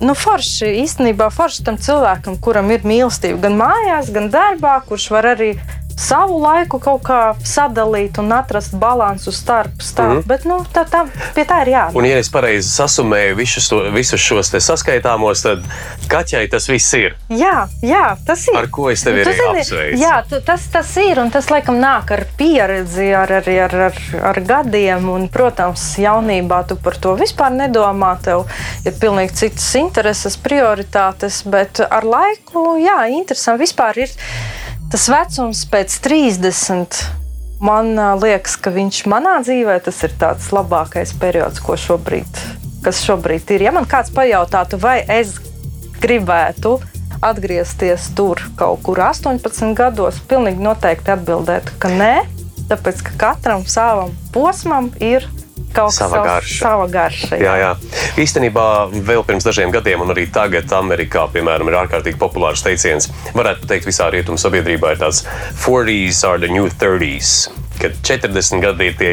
[0.00, 5.24] nu, forši īstenībā forši tam cilvēkam, kuram ir mīlestība gan mājās, gan darbā, kurš var
[5.34, 5.56] arī
[5.98, 9.82] savu laiku kaut kā sadalīt un atrast balansu starp.
[9.82, 10.20] starp.
[10.20, 10.26] Mm.
[10.30, 11.98] Bet nu, tā, tā, pie tā ir jābūt.
[11.98, 15.66] Un, ja es pareizi sasumēju visus, to, visus šos saskaitāmos, tad
[16.10, 17.16] kaķai tas viss ir.
[17.32, 18.58] Jā, jā, tas ir.
[18.58, 20.00] Ar ko es tevi zini, apsveicu.
[20.00, 24.00] Jā, tas, tas ir un tas laikam nāk ar pieredzi, ar, ar, ar, ar,
[24.32, 25.10] ar gadiem.
[25.12, 28.14] Un, protams, jaunībā tu par to vispār nedomā.
[28.22, 28.46] Tev
[28.86, 33.66] ir pilnīgi citas intereses, prioritātes, bet ar laiku, jā, interesanti.
[33.66, 34.12] Vispār ir
[34.92, 37.00] tas vecums pēc 30.
[37.64, 37.90] Man
[38.22, 42.40] liekas, ka viņš manā dzīvē tas ir tāds labākais periods, ko šobrīd,
[42.84, 43.66] kas šobrīd ir.
[43.66, 45.34] Ja man kāds pajautātu, vai es
[45.98, 46.78] gribētu
[47.24, 52.14] atgriezties tur kaut kur 18 gados, pilnīgi noteikti atbildētu, ka nē,
[52.70, 55.26] tāpēc ka katram savam posmam ir
[55.74, 56.58] kaut kas Sava garša.
[56.62, 57.70] Sava garša Jā, jā.
[58.20, 58.64] Īstenībā
[59.08, 63.10] vēl pirms dažiem gadiem, un arī tagad, Amerikā, piemēram, ir ārkārtīgi populārs teiciens.
[63.36, 65.24] Varētu teikt, visā rietumu sabiedrībā ir tāds
[65.64, 67.48] 40s are the new 30s.
[67.78, 69.12] Kad 40 gadi ir tie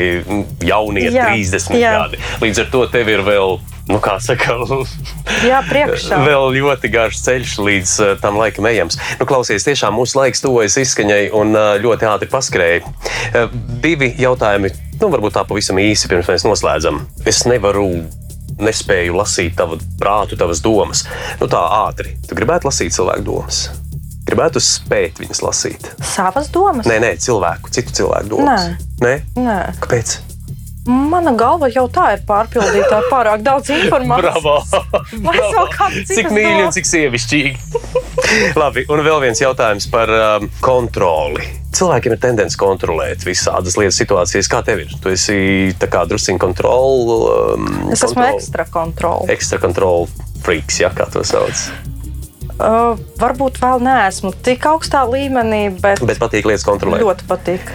[0.65, 1.93] jaunie Jā, 30 jā.
[1.99, 2.21] gadi.
[2.41, 3.59] Līdz ar to tev ir vēl,
[3.91, 4.55] nu, kā saka,
[5.49, 6.17] Jā, priekšā.
[6.29, 8.97] vēl ļoti garš ceļš līdz uh, tam laikam ejams.
[9.19, 12.81] Nu, klausies, tiešām mūsu laiks tuvojas izskaņai un uh, ļoti ātri paskrēja.
[13.35, 13.53] Uh,
[13.85, 17.01] divi jautājumi, nu, varbūt tā pavisam īsi pirms mēs noslēdzam.
[17.27, 17.89] Es nevaru.
[18.55, 21.01] Nespēju lasīt tavu prātu, tavas domas.
[21.41, 22.13] Nu, tā ātri.
[22.23, 23.65] Tu gribētu lasīt cilvēku domas.
[24.25, 25.89] Gribētu spēt viņas lasīt.
[26.13, 26.87] Savas domas?
[26.87, 28.71] Nē, nē, cilvēku, citu cilvēku domas.
[29.03, 29.17] Nē.
[29.35, 29.57] Nē.
[29.83, 30.15] Kāpēc?
[30.85, 34.37] Mana galva jau tā ir pārpildīta ar pārāk daudz informācijas.
[34.37, 34.55] Bravo!
[36.05, 37.81] Citu Cik mīļi un cik sievišķīgi.
[38.61, 41.64] Labi, un vēl viens jautājums par um, kontroli.
[41.75, 44.47] Cilvēkiem ir tendence kontrolēt visādas lietas, situācijas.
[44.51, 44.93] Kā tev ir?
[45.03, 45.37] Tu esi
[45.81, 47.17] drusciņš kontrola.
[47.55, 49.27] Um, Es esmu ekstra kontrole.
[49.33, 50.07] Ekstra kontrola
[50.45, 51.65] freaks, ja kā to sauc.
[52.55, 57.03] Uh, varbūt vēl neesmu tik augstā līmenī, bet, Bet patīk lietas kontrolēt.
[57.03, 57.73] ļoti patīk.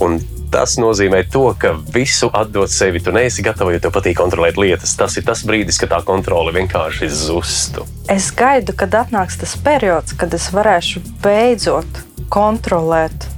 [0.00, 0.16] Un
[0.52, 3.00] tas nozīmē to, ka visu atdot sevi.
[3.04, 4.94] Tu neesi gatava, jo tev patīk kontrolēt lietas.
[4.96, 7.84] Tas ir tas brīdis, kad tā kontrole vienkārši zustu.
[8.12, 13.28] Es gaidu, kad atnāks tas periods, kad es varēšu beidzot kontrolēt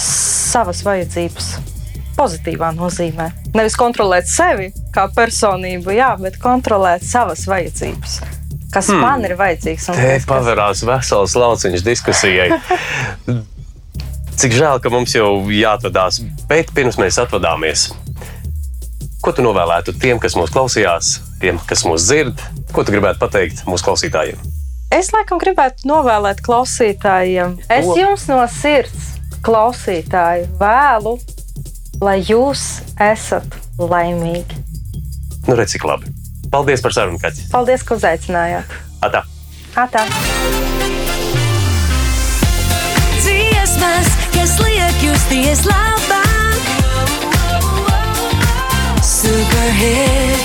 [0.00, 1.50] savas vajadzības.
[2.16, 3.28] Pozitīvā nozīmē.
[3.56, 8.20] Nevis kontrolēt sevi kā personību, jā, bet kontrolēt savas vajadzības.
[8.72, 9.02] Kas hmm.
[9.04, 9.90] man ir vajadzīgs?
[9.92, 12.48] Te kas- pavērās vesels lauciņš diskusijai.
[14.40, 17.86] Cik žēl, ka mums jau jāatvadās, bet pirms mēs atvadāmies,
[19.24, 22.42] ko tu novēlētu tiem, kas mūs klausījās, tiem, kas mūs dzird?
[22.76, 24.42] Ko tu gribētu pateikt mūsu klausītājiem?
[24.92, 27.56] Es laikam gribētu novēlēt klausītājiem.
[27.72, 27.96] Es Ko?
[27.98, 29.15] jums no sirds,
[29.46, 31.16] klausītāji, vēlu,
[32.02, 32.64] lai jūs
[33.00, 34.62] esat laimīgi.
[35.46, 36.10] Nu, redz, cik labi.
[36.50, 37.50] Paldies par sarunu, Kaķis.
[37.52, 38.74] Paldies, ka uzaicinājāt.
[39.06, 39.22] Atā.
[39.78, 40.02] Atā.
[43.20, 46.72] Dziesmas, kas liek justies labāk.
[49.06, 50.35] Superhit.